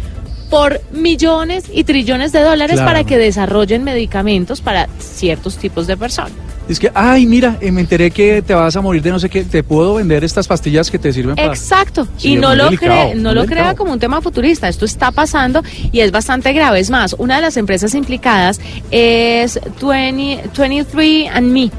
por 0.49 0.81
millones 0.91 1.65
y 1.73 1.85
trillones 1.85 2.33
de 2.33 2.41
dólares 2.41 2.77
Claro. 2.77 2.89
para 2.91 3.05
que 3.05 3.19
desarrollen 3.19 3.85
medicamentos 3.85 4.61
para 4.61 4.89
ciertos 4.99 5.57
tipos 5.57 5.87
de 5.87 5.97
personas. 5.97 6.33
Es 6.73 6.81
que, 6.81 6.91
ay, 6.95 7.27
mira, 7.27 7.59
eh, 7.61 7.71
me 7.71 7.83
enteré 7.83 8.11
que 8.11 8.43
te 8.43 8.55
vas 8.55 8.75
a 8.75 8.81
morir 8.81 9.03
de 9.03 9.11
no 9.11 9.19
sé 9.19 9.29
qué, 9.29 9.45
te 9.45 9.63
puedo 9.63 9.95
vender 9.95 10.25
estas 10.25 10.49
pastillas 10.49 10.91
que 10.91 10.99
te 10.99 11.13
sirven 11.13 11.37
para... 11.37 11.49
Exacto. 11.49 12.09
Sí, 12.17 12.33
y 12.33 12.37
no 12.37 12.55
lo, 12.55 12.65
delicado, 12.65 13.11
cree, 13.11 13.15
no 13.15 13.35
lo 13.35 13.43
delicado. 13.43 13.63
crea 13.63 13.75
como 13.75 13.93
un 13.93 13.99
tema 13.99 14.21
futurista. 14.21 14.69
Esto 14.69 14.85
está 14.85 15.11
pasando 15.11 15.63
y 15.93 16.01
es 16.01 16.11
bastante 16.11 16.53
grave. 16.53 16.81
Es 16.81 16.91
más, 16.91 17.15
una 17.19 17.37
de 17.37 17.43
las 17.43 17.57
empresas 17.57 17.95
implicadas 17.95 18.61
es 18.91 19.61
20, 19.81 20.51
23andMe. 20.55 21.71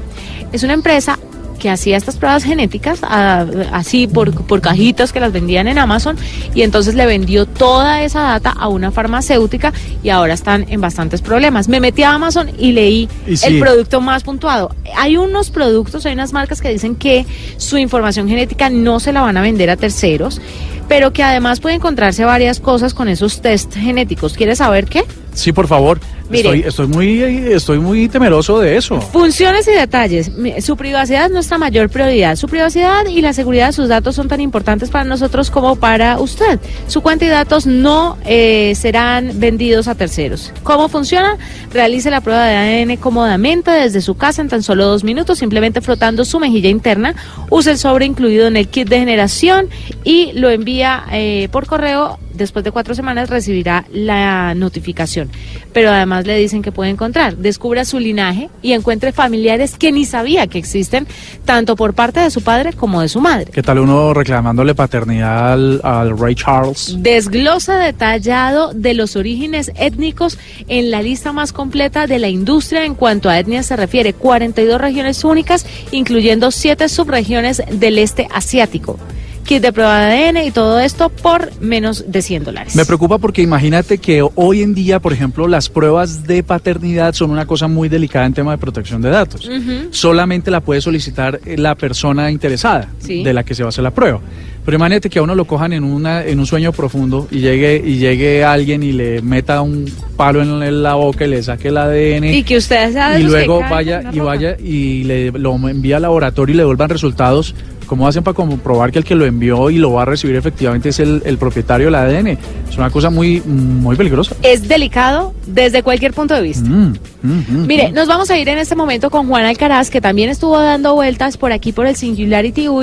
Es 0.52 0.62
una 0.62 0.74
empresa 0.74 1.18
que 1.64 1.70
hacía 1.70 1.96
estas 1.96 2.18
pruebas 2.18 2.44
genéticas 2.44 2.98
ah, 3.04 3.46
así 3.72 4.06
por, 4.06 4.34
por 4.44 4.60
cajitas 4.60 5.14
que 5.14 5.18
las 5.18 5.32
vendían 5.32 5.66
en 5.66 5.78
Amazon 5.78 6.14
y 6.54 6.60
entonces 6.60 6.94
le 6.94 7.06
vendió 7.06 7.46
toda 7.46 8.02
esa 8.02 8.20
data 8.20 8.50
a 8.50 8.68
una 8.68 8.90
farmacéutica 8.90 9.72
y 10.02 10.10
ahora 10.10 10.34
están 10.34 10.66
en 10.68 10.82
bastantes 10.82 11.22
problemas. 11.22 11.68
Me 11.68 11.80
metí 11.80 12.02
a 12.02 12.12
Amazon 12.12 12.50
y 12.58 12.72
leí 12.72 13.08
Y 13.26 13.38
sí. 13.38 13.46
el 13.46 13.60
producto 13.60 14.02
más 14.02 14.24
puntuado. 14.24 14.76
Hay 14.94 15.16
unos 15.16 15.48
productos, 15.48 16.04
hay 16.04 16.12
unas 16.12 16.34
marcas 16.34 16.60
que 16.60 16.68
dicen 16.68 16.96
que 16.96 17.24
su 17.56 17.78
información 17.78 18.28
genética 18.28 18.68
no 18.68 19.00
se 19.00 19.14
la 19.14 19.22
van 19.22 19.38
a 19.38 19.40
vender 19.40 19.70
a 19.70 19.76
terceros, 19.76 20.42
pero 20.86 21.14
que 21.14 21.22
además 21.22 21.60
puede 21.60 21.76
encontrarse 21.76 22.26
varias 22.26 22.60
cosas 22.60 22.92
con 22.92 23.08
esos 23.08 23.40
test 23.40 23.74
genéticos. 23.74 24.34
¿Quieres 24.34 24.58
saber 24.58 24.84
qué? 24.84 25.02
Sí, 25.32 25.52
por 25.52 25.66
favor. 25.66 25.98
Mire. 26.28 26.48
Estoy, 26.48 26.60
estoy 26.60 26.86
muy, 26.86 27.22
estoy 27.22 27.78
muy 27.78 28.08
temeroso 28.08 28.58
de 28.58 28.76
eso. 28.76 29.00
Funciones 29.00 29.68
y 29.68 29.72
detalles. 29.72 30.30
Su 30.60 30.76
privacidad 30.76 31.26
es 31.26 31.32
nuestra 31.32 31.58
mayor 31.58 31.90
prioridad. 31.90 32.36
Su 32.36 32.48
privacidad 32.48 33.06
y 33.06 33.20
la 33.20 33.32
seguridad 33.32 33.68
de 33.68 33.72
sus 33.72 33.88
datos 33.88 34.14
son 34.14 34.28
tan 34.28 34.40
importantes 34.40 34.90
para 34.90 35.04
nosotros 35.04 35.50
como 35.50 35.76
para 35.76 36.18
usted. 36.18 36.58
Su 36.86 37.02
cuenta 37.02 37.24
y 37.24 37.28
datos 37.28 37.66
no 37.66 38.16
eh, 38.24 38.74
serán 38.74 39.32
vendidos 39.34 39.88
a 39.88 39.94
terceros. 39.94 40.52
¿Cómo 40.62 40.88
funciona? 40.88 41.36
Realice 41.72 42.10
la 42.10 42.20
prueba 42.20 42.46
de 42.46 42.56
ADN 42.56 42.96
cómodamente 42.96 43.70
desde 43.70 44.00
su 44.00 44.14
casa 44.16 44.42
en 44.42 44.48
tan 44.48 44.62
solo 44.62 44.86
dos 44.86 45.04
minutos, 45.04 45.38
simplemente 45.38 45.80
frotando 45.80 46.24
su 46.24 46.38
mejilla 46.40 46.70
interna. 46.70 47.14
Use 47.50 47.70
el 47.70 47.78
sobre 47.78 48.06
incluido 48.06 48.46
en 48.46 48.56
el 48.56 48.68
kit 48.68 48.88
de 48.88 48.98
generación 48.98 49.68
y 50.04 50.32
lo 50.32 50.50
envía 50.50 51.04
eh, 51.12 51.48
por 51.50 51.66
correo. 51.66 52.18
Después 52.32 52.64
de 52.64 52.72
cuatro 52.72 52.96
semanas 52.96 53.30
recibirá 53.30 53.84
la 53.92 54.54
notificación. 54.54 55.30
Pero 55.72 55.90
además 55.90 56.13
le 56.22 56.36
dicen 56.36 56.62
que 56.62 56.72
puede 56.72 56.90
encontrar. 56.90 57.36
Descubra 57.36 57.84
su 57.84 57.98
linaje 57.98 58.50
y 58.62 58.72
encuentre 58.72 59.12
familiares 59.12 59.76
que 59.78 59.92
ni 59.92 60.04
sabía 60.04 60.46
que 60.46 60.58
existen, 60.58 61.06
tanto 61.44 61.76
por 61.76 61.94
parte 61.94 62.20
de 62.20 62.30
su 62.30 62.42
padre 62.42 62.72
como 62.72 63.00
de 63.00 63.08
su 63.08 63.20
madre. 63.20 63.50
¿Qué 63.52 63.62
tal 63.62 63.78
uno 63.78 64.14
reclamándole 64.14 64.74
paternidad 64.74 65.52
al, 65.52 65.80
al 65.82 66.18
Ray 66.18 66.34
Charles? 66.34 66.96
Desglosa 66.98 67.78
detallado 67.78 68.72
de 68.72 68.94
los 68.94 69.16
orígenes 69.16 69.72
étnicos 69.76 70.38
en 70.68 70.90
la 70.90 71.02
lista 71.02 71.32
más 71.32 71.52
completa 71.52 72.06
de 72.06 72.18
la 72.18 72.28
industria 72.28 72.84
en 72.84 72.94
cuanto 72.94 73.28
a 73.28 73.38
etnias 73.38 73.66
se 73.66 73.76
refiere. 73.76 74.12
42 74.12 74.80
regiones 74.80 75.24
únicas, 75.24 75.66
incluyendo 75.90 76.50
7 76.50 76.88
subregiones 76.88 77.62
del 77.70 77.98
este 77.98 78.28
asiático. 78.32 78.98
Kit 79.44 79.62
de 79.62 79.72
prueba 79.72 80.00
de 80.06 80.28
ADN 80.28 80.36
y 80.46 80.50
todo 80.50 80.80
esto 80.80 81.08
por 81.10 81.50
menos 81.60 82.04
de 82.10 82.22
100 82.22 82.44
dólares. 82.44 82.74
Me 82.76 82.84
preocupa 82.84 83.18
porque 83.18 83.42
imagínate 83.42 83.98
que 83.98 84.26
hoy 84.34 84.62
en 84.62 84.74
día, 84.74 85.00
por 85.00 85.12
ejemplo, 85.12 85.46
las 85.46 85.68
pruebas 85.68 86.24
de 86.26 86.42
paternidad 86.42 87.12
son 87.14 87.30
una 87.30 87.46
cosa 87.46 87.68
muy 87.68 87.88
delicada 87.88 88.26
en 88.26 88.34
tema 88.34 88.52
de 88.52 88.58
protección 88.58 89.02
de 89.02 89.10
datos. 89.10 89.48
Solamente 89.90 90.50
la 90.50 90.60
puede 90.60 90.80
solicitar 90.80 91.40
eh, 91.44 91.56
la 91.56 91.74
persona 91.74 92.30
interesada 92.30 92.88
Sí. 92.98 93.22
de 93.22 93.32
la 93.32 93.44
que 93.44 93.54
se 93.54 93.62
va 93.62 93.68
a 93.68 93.70
hacer 93.70 93.84
la 93.84 93.90
prueba. 93.92 94.20
Pero 94.64 94.76
imagínate 94.78 95.10
que 95.10 95.18
a 95.18 95.22
uno 95.22 95.34
lo 95.34 95.44
cojan 95.44 95.74
en 95.74 95.84
una 95.84 96.24
en 96.24 96.40
un 96.40 96.46
sueño 96.46 96.72
profundo 96.72 97.28
y 97.30 97.40
llegue 97.40 97.82
y 97.84 97.98
llegue 97.98 98.44
alguien 98.44 98.82
y 98.82 98.92
le 98.92 99.20
meta 99.20 99.60
un 99.60 99.84
palo 100.16 100.40
en 100.40 100.82
la 100.82 100.94
boca 100.94 101.26
y 101.26 101.28
le 101.28 101.42
saque 101.42 101.68
el 101.68 101.76
ADN 101.76 102.24
Y 102.32 102.42
que 102.44 102.56
usted 102.56 102.92
sea 102.92 103.10
de 103.10 103.20
y 103.20 103.24
luego 103.24 103.60
vaya 103.68 104.02
y 104.10 104.20
vaya 104.20 104.56
y 104.58 105.04
le 105.04 105.30
lo 105.32 105.54
envía 105.68 105.96
al 105.96 106.02
laboratorio 106.02 106.54
y 106.54 106.56
le 106.56 106.62
devuelvan 106.62 106.88
resultados. 106.88 107.54
¿Cómo 107.84 108.06
hacen 108.08 108.22
para 108.24 108.34
comprobar 108.34 108.90
que 108.92 108.98
el 108.98 109.04
que 109.04 109.14
lo 109.14 109.24
envió 109.24 109.70
y 109.70 109.78
lo 109.78 109.92
va 109.92 110.02
a 110.02 110.04
recibir 110.04 110.36
efectivamente 110.36 110.88
es 110.90 111.00
el, 111.00 111.22
el 111.24 111.38
propietario 111.38 111.86
del 111.86 111.94
ADN? 111.94 112.26
Es 112.68 112.76
una 112.78 112.90
cosa 112.90 113.10
muy, 113.10 113.40
muy 113.42 113.96
peligrosa. 113.96 114.34
Es 114.42 114.66
delicado 114.68 115.34
desde 115.46 115.82
cualquier 115.82 116.12
punto 116.12 116.34
de 116.34 116.42
vista. 116.42 116.68
Mm, 116.68 116.94
mm, 117.22 117.28
mm, 117.48 117.66
Mire, 117.66 117.90
mm. 117.90 117.94
nos 117.94 118.08
vamos 118.08 118.30
a 118.30 118.38
ir 118.38 118.48
en 118.48 118.58
este 118.58 118.74
momento 118.76 119.10
con 119.10 119.28
Juan 119.28 119.44
Alcaraz, 119.44 119.90
que 119.90 120.00
también 120.00 120.30
estuvo 120.30 120.58
dando 120.60 120.94
vueltas 120.94 121.36
por 121.36 121.52
aquí 121.52 121.72
por 121.72 121.86
el 121.86 121.96
Singularity 121.96 122.68
U 122.68 122.82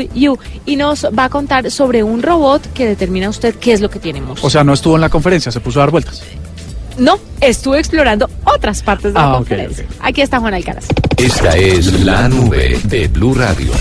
y 0.66 0.76
nos 0.76 1.06
va 1.06 1.26
a 1.26 1.30
contar 1.30 1.70
sobre 1.72 2.04
un 2.04 2.22
robot 2.24 2.62
que 2.74 2.86
determina 2.88 3.30
usted 3.30 3.56
qué 3.56 3.74
es 3.74 3.82
lo 3.82 3.90
que 3.90 4.00
tenemos. 4.00 4.44
O 4.44 4.50
sea, 4.50 4.64
no 4.64 4.74
estuvo 4.74 4.96
en 4.96 5.02
la 5.02 5.10
conferencia, 5.10 5.52
se 5.52 5.60
puso 5.60 5.80
a 5.80 5.84
dar 5.84 5.92
vueltas. 5.92 6.22
no, 6.98 7.18
estuve 7.40 7.80
explorando 7.80 8.30
otras 8.44 8.84
partes 8.84 9.14
de 9.14 9.20
la 9.20 9.26
Ah, 9.26 9.32
ok, 9.34 9.38
conferencia. 9.40 9.86
ok. 9.90 9.96
Aquí 10.02 10.22
está 10.22 10.40
Juan 10.40 10.54
Alcaraz. 10.54 10.86
Esta 11.18 11.56
es 11.58 12.04
la 12.04 12.28
nube 12.28 12.78
de 12.86 13.08
Blue 13.08 13.34
Radio. 13.34 13.72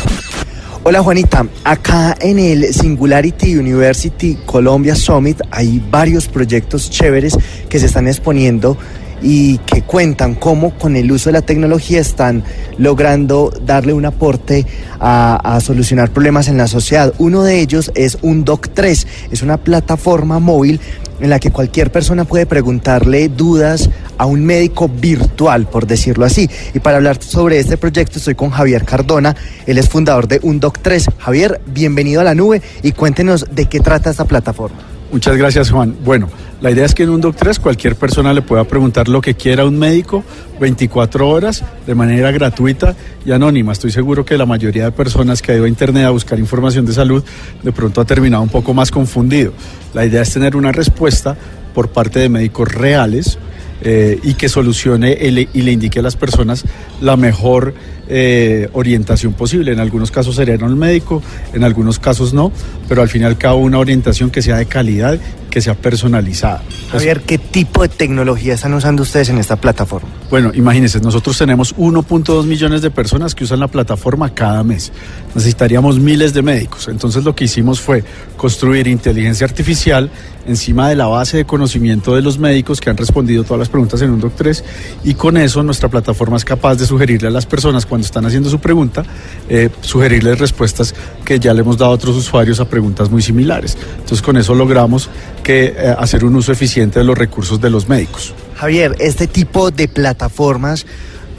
Hola 0.82 1.02
Juanita, 1.02 1.46
acá 1.62 2.16
en 2.22 2.38
el 2.38 2.72
Singularity 2.72 3.54
University 3.54 4.38
Colombia 4.46 4.94
Summit 4.94 5.38
hay 5.50 5.78
varios 5.90 6.26
proyectos 6.26 6.88
chéveres 6.88 7.36
que 7.68 7.78
se 7.78 7.84
están 7.84 8.08
exponiendo 8.08 8.78
y 9.20 9.58
que 9.58 9.82
cuentan 9.82 10.34
cómo 10.34 10.70
con 10.78 10.96
el 10.96 11.12
uso 11.12 11.28
de 11.28 11.34
la 11.34 11.42
tecnología 11.42 12.00
están 12.00 12.44
logrando 12.78 13.52
darle 13.62 13.92
un 13.92 14.06
aporte 14.06 14.64
a, 14.98 15.56
a 15.56 15.60
solucionar 15.60 16.12
problemas 16.12 16.48
en 16.48 16.56
la 16.56 16.66
sociedad. 16.66 17.12
Uno 17.18 17.42
de 17.42 17.60
ellos 17.60 17.92
es 17.94 18.16
un 18.22 18.46
Doc3, 18.46 19.06
es 19.30 19.42
una 19.42 19.58
plataforma 19.58 20.38
móvil 20.38 20.80
en 21.20 21.30
la 21.30 21.38
que 21.38 21.50
cualquier 21.50 21.92
persona 21.92 22.24
puede 22.24 22.46
preguntarle 22.46 23.28
dudas 23.28 23.90
a 24.18 24.26
un 24.26 24.44
médico 24.44 24.88
virtual, 24.88 25.66
por 25.66 25.86
decirlo 25.86 26.24
así. 26.24 26.48
Y 26.74 26.80
para 26.80 26.96
hablar 26.96 27.22
sobre 27.22 27.58
este 27.58 27.76
proyecto 27.76 28.18
estoy 28.18 28.34
con 28.34 28.50
Javier 28.50 28.84
Cardona, 28.84 29.36
él 29.66 29.78
es 29.78 29.88
fundador 29.88 30.28
de 30.28 30.40
UnDoc3. 30.40 31.14
Javier, 31.18 31.60
bienvenido 31.66 32.20
a 32.20 32.24
la 32.24 32.34
nube 32.34 32.62
y 32.82 32.92
cuéntenos 32.92 33.46
de 33.50 33.66
qué 33.66 33.80
trata 33.80 34.10
esta 34.10 34.24
plataforma. 34.24 34.78
Muchas 35.12 35.36
gracias, 35.36 35.70
Juan. 35.70 35.96
Bueno, 36.04 36.28
la 36.60 36.70
idea 36.70 36.84
es 36.84 36.94
que 36.94 37.04
en 37.04 37.10
un 37.10 37.22
Doc3 37.22 37.58
cualquier 37.58 37.96
persona 37.96 38.34
le 38.34 38.42
pueda 38.42 38.64
preguntar 38.64 39.08
lo 39.08 39.20
que 39.20 39.34
quiera 39.34 39.62
a 39.62 39.66
un 39.66 39.78
médico 39.78 40.22
24 40.60 41.28
horas 41.28 41.64
de 41.86 41.94
manera 41.94 42.30
gratuita 42.30 42.94
y 43.24 43.32
anónima. 43.32 43.72
Estoy 43.72 43.90
seguro 43.90 44.24
que 44.24 44.36
la 44.36 44.44
mayoría 44.44 44.84
de 44.84 44.92
personas 44.92 45.40
que 45.40 45.52
ha 45.52 45.54
ido 45.56 45.64
a 45.64 45.68
internet 45.68 46.04
a 46.04 46.10
buscar 46.10 46.38
información 46.38 46.84
de 46.84 46.92
salud 46.92 47.24
de 47.62 47.72
pronto 47.72 48.00
ha 48.00 48.04
terminado 48.04 48.42
un 48.42 48.50
poco 48.50 48.74
más 48.74 48.90
confundido. 48.90 49.52
La 49.94 50.04
idea 50.04 50.20
es 50.20 50.32
tener 50.32 50.54
una 50.54 50.70
respuesta 50.70 51.36
por 51.74 51.88
parte 51.88 52.18
de 52.18 52.28
médicos 52.28 52.72
reales 52.72 53.38
eh, 53.82 54.18
y 54.22 54.34
que 54.34 54.50
solucione 54.50 55.12
y 55.12 55.62
le 55.62 55.72
indique 55.72 56.00
a 56.00 56.02
las 56.02 56.16
personas 56.16 56.64
la 57.00 57.16
mejor 57.16 57.72
eh, 58.12 58.68
orientación 58.72 59.32
posible. 59.32 59.72
En 59.72 59.78
algunos 59.78 60.10
casos 60.10 60.34
sería 60.34 60.56
en 60.56 60.62
el 60.62 60.74
médico, 60.74 61.22
en 61.54 61.62
algunos 61.62 62.00
casos 62.00 62.34
no, 62.34 62.52
pero 62.88 63.02
al 63.02 63.08
fin 63.08 63.22
y 63.22 63.24
al 63.24 63.38
cabo 63.38 63.60
una 63.60 63.78
orientación 63.78 64.30
que 64.30 64.42
sea 64.42 64.56
de 64.56 64.66
calidad, 64.66 65.18
que 65.50 65.60
sea 65.60 65.74
personalizada. 65.74 66.62
Javier, 66.90 67.20
¿qué 67.22 67.38
tipo 67.38 67.82
de 67.82 67.88
tecnología 67.88 68.54
están 68.54 68.72
usando 68.74 69.02
ustedes 69.02 69.28
en 69.28 69.38
esta 69.38 69.56
plataforma? 69.56 70.08
Bueno, 70.30 70.52
imagínense, 70.54 71.00
nosotros 71.00 71.36
tenemos 71.36 71.76
1.2 71.76 72.44
millones 72.44 72.82
de 72.82 72.90
personas 72.90 73.34
que 73.34 73.44
usan 73.44 73.60
la 73.60 73.68
plataforma 73.68 74.32
cada 74.32 74.62
mes. 74.62 74.92
Necesitaríamos 75.34 75.98
miles 75.98 76.32
de 76.32 76.42
médicos. 76.42 76.88
Entonces 76.88 77.24
lo 77.24 77.34
que 77.34 77.44
hicimos 77.44 77.80
fue 77.80 78.04
construir 78.36 78.86
inteligencia 78.86 79.46
artificial 79.46 80.10
encima 80.46 80.88
de 80.88 80.96
la 80.96 81.06
base 81.06 81.38
de 81.38 81.44
conocimiento 81.44 82.14
de 82.14 82.22
los 82.22 82.38
médicos 82.38 82.80
que 82.80 82.90
han 82.90 82.96
respondido 82.96 83.44
todas 83.44 83.58
las 83.58 83.68
preguntas 83.68 84.00
en 84.02 84.10
un 84.10 84.20
Doc3 84.20 84.62
y 85.04 85.14
con 85.14 85.36
eso 85.36 85.62
nuestra 85.62 85.88
plataforma 85.88 86.36
es 86.36 86.44
capaz 86.44 86.76
de 86.76 86.86
sugerirle 86.86 87.28
a 87.28 87.30
las 87.30 87.46
personas 87.46 87.86
cuando 87.86 88.04
están 88.04 88.24
haciendo 88.26 88.48
su 88.48 88.58
pregunta, 88.58 89.04
eh, 89.48 89.68
sugerirles 89.80 90.38
respuestas 90.38 90.94
que 91.24 91.38
ya 91.38 91.54
le 91.54 91.60
hemos 91.60 91.78
dado 91.78 91.92
a 91.92 91.94
otros 91.94 92.16
usuarios 92.16 92.60
a 92.60 92.68
preguntas 92.68 93.10
muy 93.10 93.22
similares. 93.22 93.76
Entonces 93.92 94.22
con 94.22 94.36
eso 94.36 94.54
logramos 94.54 95.10
que 95.42 95.74
eh, 95.76 95.94
hacer 95.98 96.24
un 96.24 96.36
uso 96.36 96.52
eficiente 96.52 96.98
de 96.98 97.04
los 97.04 97.16
recursos 97.16 97.60
de 97.60 97.70
los 97.70 97.88
médicos. 97.88 98.34
Javier, 98.56 98.94
este 98.98 99.26
tipo 99.26 99.70
de 99.70 99.88
plataformas 99.88 100.86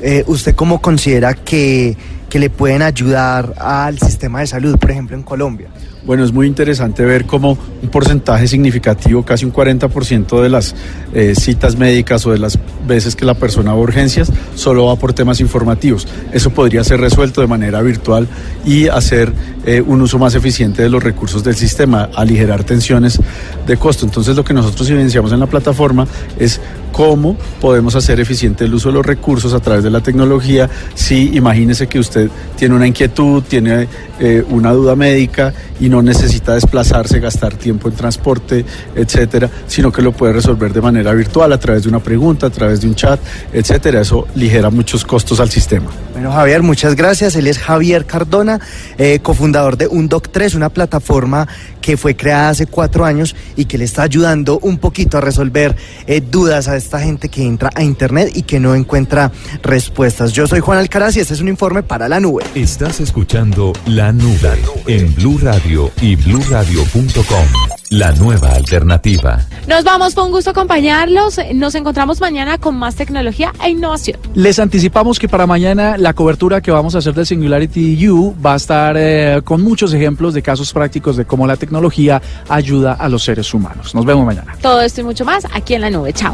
eh, 0.01 0.23
¿usted 0.25 0.55
cómo 0.55 0.81
considera 0.81 1.35
que, 1.35 1.95
que 2.27 2.39
le 2.39 2.49
pueden 2.49 2.81
ayudar 2.81 3.53
al 3.57 3.99
sistema 3.99 4.39
de 4.39 4.47
salud, 4.47 4.77
por 4.79 4.89
ejemplo, 4.89 5.15
en 5.15 5.21
Colombia? 5.21 5.69
Bueno, 6.03 6.23
es 6.23 6.31
muy 6.31 6.47
interesante 6.47 7.05
ver 7.05 7.25
cómo 7.25 7.55
un 7.83 7.89
porcentaje 7.89 8.47
significativo, 8.47 9.23
casi 9.23 9.45
un 9.45 9.53
40% 9.53 10.41
de 10.41 10.49
las 10.49 10.73
eh, 11.13 11.35
citas 11.35 11.77
médicas 11.77 12.25
o 12.25 12.31
de 12.31 12.39
las 12.39 12.57
veces 12.87 13.15
que 13.15 13.23
la 13.23 13.35
persona 13.35 13.71
va 13.71 13.77
a 13.77 13.81
urgencias, 13.81 14.31
solo 14.55 14.85
va 14.85 14.95
por 14.95 15.13
temas 15.13 15.39
informativos. 15.41 16.07
Eso 16.33 16.49
podría 16.49 16.83
ser 16.83 16.99
resuelto 16.99 17.41
de 17.41 17.47
manera 17.47 17.83
virtual 17.83 18.27
y 18.65 18.87
hacer 18.87 19.31
eh, 19.67 19.83
un 19.85 20.01
uso 20.01 20.17
más 20.17 20.33
eficiente 20.33 20.81
de 20.81 20.89
los 20.89 21.03
recursos 21.03 21.43
del 21.43 21.55
sistema, 21.55 22.09
aligerar 22.15 22.63
tensiones 22.63 23.19
de 23.67 23.77
costo. 23.77 24.03
Entonces, 24.03 24.35
lo 24.35 24.43
que 24.43 24.55
nosotros 24.55 24.89
evidenciamos 24.89 25.31
en 25.33 25.39
la 25.39 25.47
plataforma 25.47 26.07
es 26.39 26.59
cómo 26.91 27.37
podemos 27.59 27.95
hacer 27.95 28.19
eficiente 28.19 28.65
el 28.65 28.73
uso 28.73 28.89
de 28.89 28.95
los 28.95 29.05
recursos 29.05 29.53
a 29.53 29.59
través 29.59 29.83
de 29.83 29.89
la 29.89 30.01
tecnología. 30.01 30.69
Si 30.93 31.35
imagínese 31.35 31.87
que 31.87 31.99
usted 31.99 32.29
tiene 32.55 32.75
una 32.75 32.87
inquietud, 32.87 33.43
tiene 33.43 33.87
eh, 34.19 34.43
una 34.49 34.71
duda 34.71 34.95
médica 34.95 35.53
y 35.79 35.89
no 35.89 36.01
necesita 36.01 36.53
desplazarse, 36.53 37.19
gastar 37.19 37.55
tiempo 37.55 37.89
en 37.89 37.95
transporte, 37.95 38.65
etcétera, 38.95 39.49
sino 39.67 39.91
que 39.91 40.01
lo 40.01 40.11
puede 40.11 40.33
resolver 40.33 40.73
de 40.73 40.81
manera 40.81 41.13
virtual 41.13 41.51
a 41.53 41.59
través 41.59 41.83
de 41.83 41.89
una 41.89 41.99
pregunta, 41.99 42.47
a 42.47 42.49
través 42.49 42.81
de 42.81 42.87
un 42.87 42.95
chat, 42.95 43.19
etcétera. 43.51 44.01
Eso 44.01 44.27
ligera 44.35 44.69
muchos 44.69 45.05
costos 45.05 45.39
al 45.39 45.49
sistema. 45.49 45.89
Bueno, 46.13 46.31
Javier, 46.31 46.61
muchas 46.61 46.95
gracias. 46.95 47.35
Él 47.35 47.47
es 47.47 47.57
Javier 47.57 48.05
Cardona, 48.05 48.59
eh, 48.97 49.19
cofundador 49.21 49.77
de 49.77 49.89
UnDoc3, 49.89 50.55
una 50.55 50.69
plataforma 50.69 51.47
que 51.81 51.97
fue 51.97 52.15
creada 52.15 52.49
hace 52.49 52.67
cuatro 52.67 53.05
años 53.05 53.35
y 53.55 53.65
que 53.65 53.77
le 53.77 53.85
está 53.85 54.03
ayudando 54.03 54.59
un 54.59 54.77
poquito 54.77 55.17
a 55.17 55.21
resolver 55.21 55.75
eh, 56.05 56.21
dudas 56.21 56.67
a 56.67 56.75
esta 56.81 56.99
gente 56.99 57.29
que 57.29 57.45
entra 57.45 57.69
a 57.75 57.83
Internet 57.83 58.31
y 58.35 58.43
que 58.43 58.59
no 58.59 58.75
encuentra 58.75 59.31
respuestas. 59.63 60.33
Yo 60.33 60.47
soy 60.47 60.59
Juan 60.59 60.79
Alcaraz 60.79 61.15
y 61.15 61.19
este 61.19 61.33
es 61.33 61.41
un 61.41 61.47
informe 61.47 61.83
para 61.83 62.09
la 62.09 62.19
nube. 62.19 62.43
Estás 62.55 62.99
escuchando 62.99 63.73
La 63.85 64.11
Nube 64.11 64.59
en 64.87 65.13
Blue 65.15 65.37
Radio 65.41 65.91
y 66.01 66.15
bluradio.com. 66.15 67.80
La 67.91 68.13
nueva 68.13 68.53
alternativa. 68.53 69.45
Nos 69.67 69.83
vamos, 69.83 70.13
fue 70.13 70.23
un 70.23 70.31
gusto 70.31 70.51
acompañarlos. 70.51 71.41
Nos 71.53 71.75
encontramos 71.75 72.21
mañana 72.21 72.57
con 72.57 72.77
más 72.79 72.95
tecnología 72.95 73.51
e 73.61 73.71
innovación. 73.71 74.17
Les 74.33 74.59
anticipamos 74.59 75.19
que 75.19 75.27
para 75.27 75.45
mañana 75.45 75.97
la 75.97 76.13
cobertura 76.13 76.61
que 76.61 76.71
vamos 76.71 76.95
a 76.95 76.99
hacer 76.99 77.13
del 77.13 77.25
Singularity 77.25 78.07
U 78.07 78.33
va 78.43 78.53
a 78.53 78.55
estar 78.55 78.95
eh, 78.97 79.41
con 79.43 79.61
muchos 79.61 79.93
ejemplos 79.93 80.33
de 80.33 80.41
casos 80.41 80.71
prácticos 80.71 81.17
de 81.17 81.25
cómo 81.25 81.45
la 81.45 81.57
tecnología 81.57 82.21
ayuda 82.47 82.93
a 82.93 83.09
los 83.09 83.25
seres 83.25 83.53
humanos. 83.53 83.93
Nos 83.93 84.05
vemos 84.05 84.25
mañana. 84.25 84.55
Todo 84.61 84.79
esto 84.79 85.01
y 85.01 85.03
mucho 85.03 85.25
más 85.25 85.45
aquí 85.53 85.73
en 85.73 85.81
la 85.81 85.89
nube. 85.89 86.13
Chao. 86.13 86.33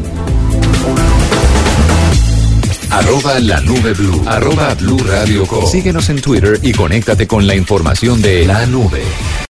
Arroba 2.91 3.39
la 3.39 3.59
nube 3.61 3.93
blue. 3.93 4.23
Arroba 4.27 4.75
blue 4.75 4.99
radio 4.99 5.47
com. 5.47 5.65
Síguenos 5.65 6.07
en 6.09 6.21
Twitter 6.21 6.59
y 6.61 6.71
conéctate 6.71 7.25
con 7.25 7.47
la 7.47 7.55
información 7.55 8.21
de 8.21 8.45
la 8.45 8.63
nube. 8.67 9.01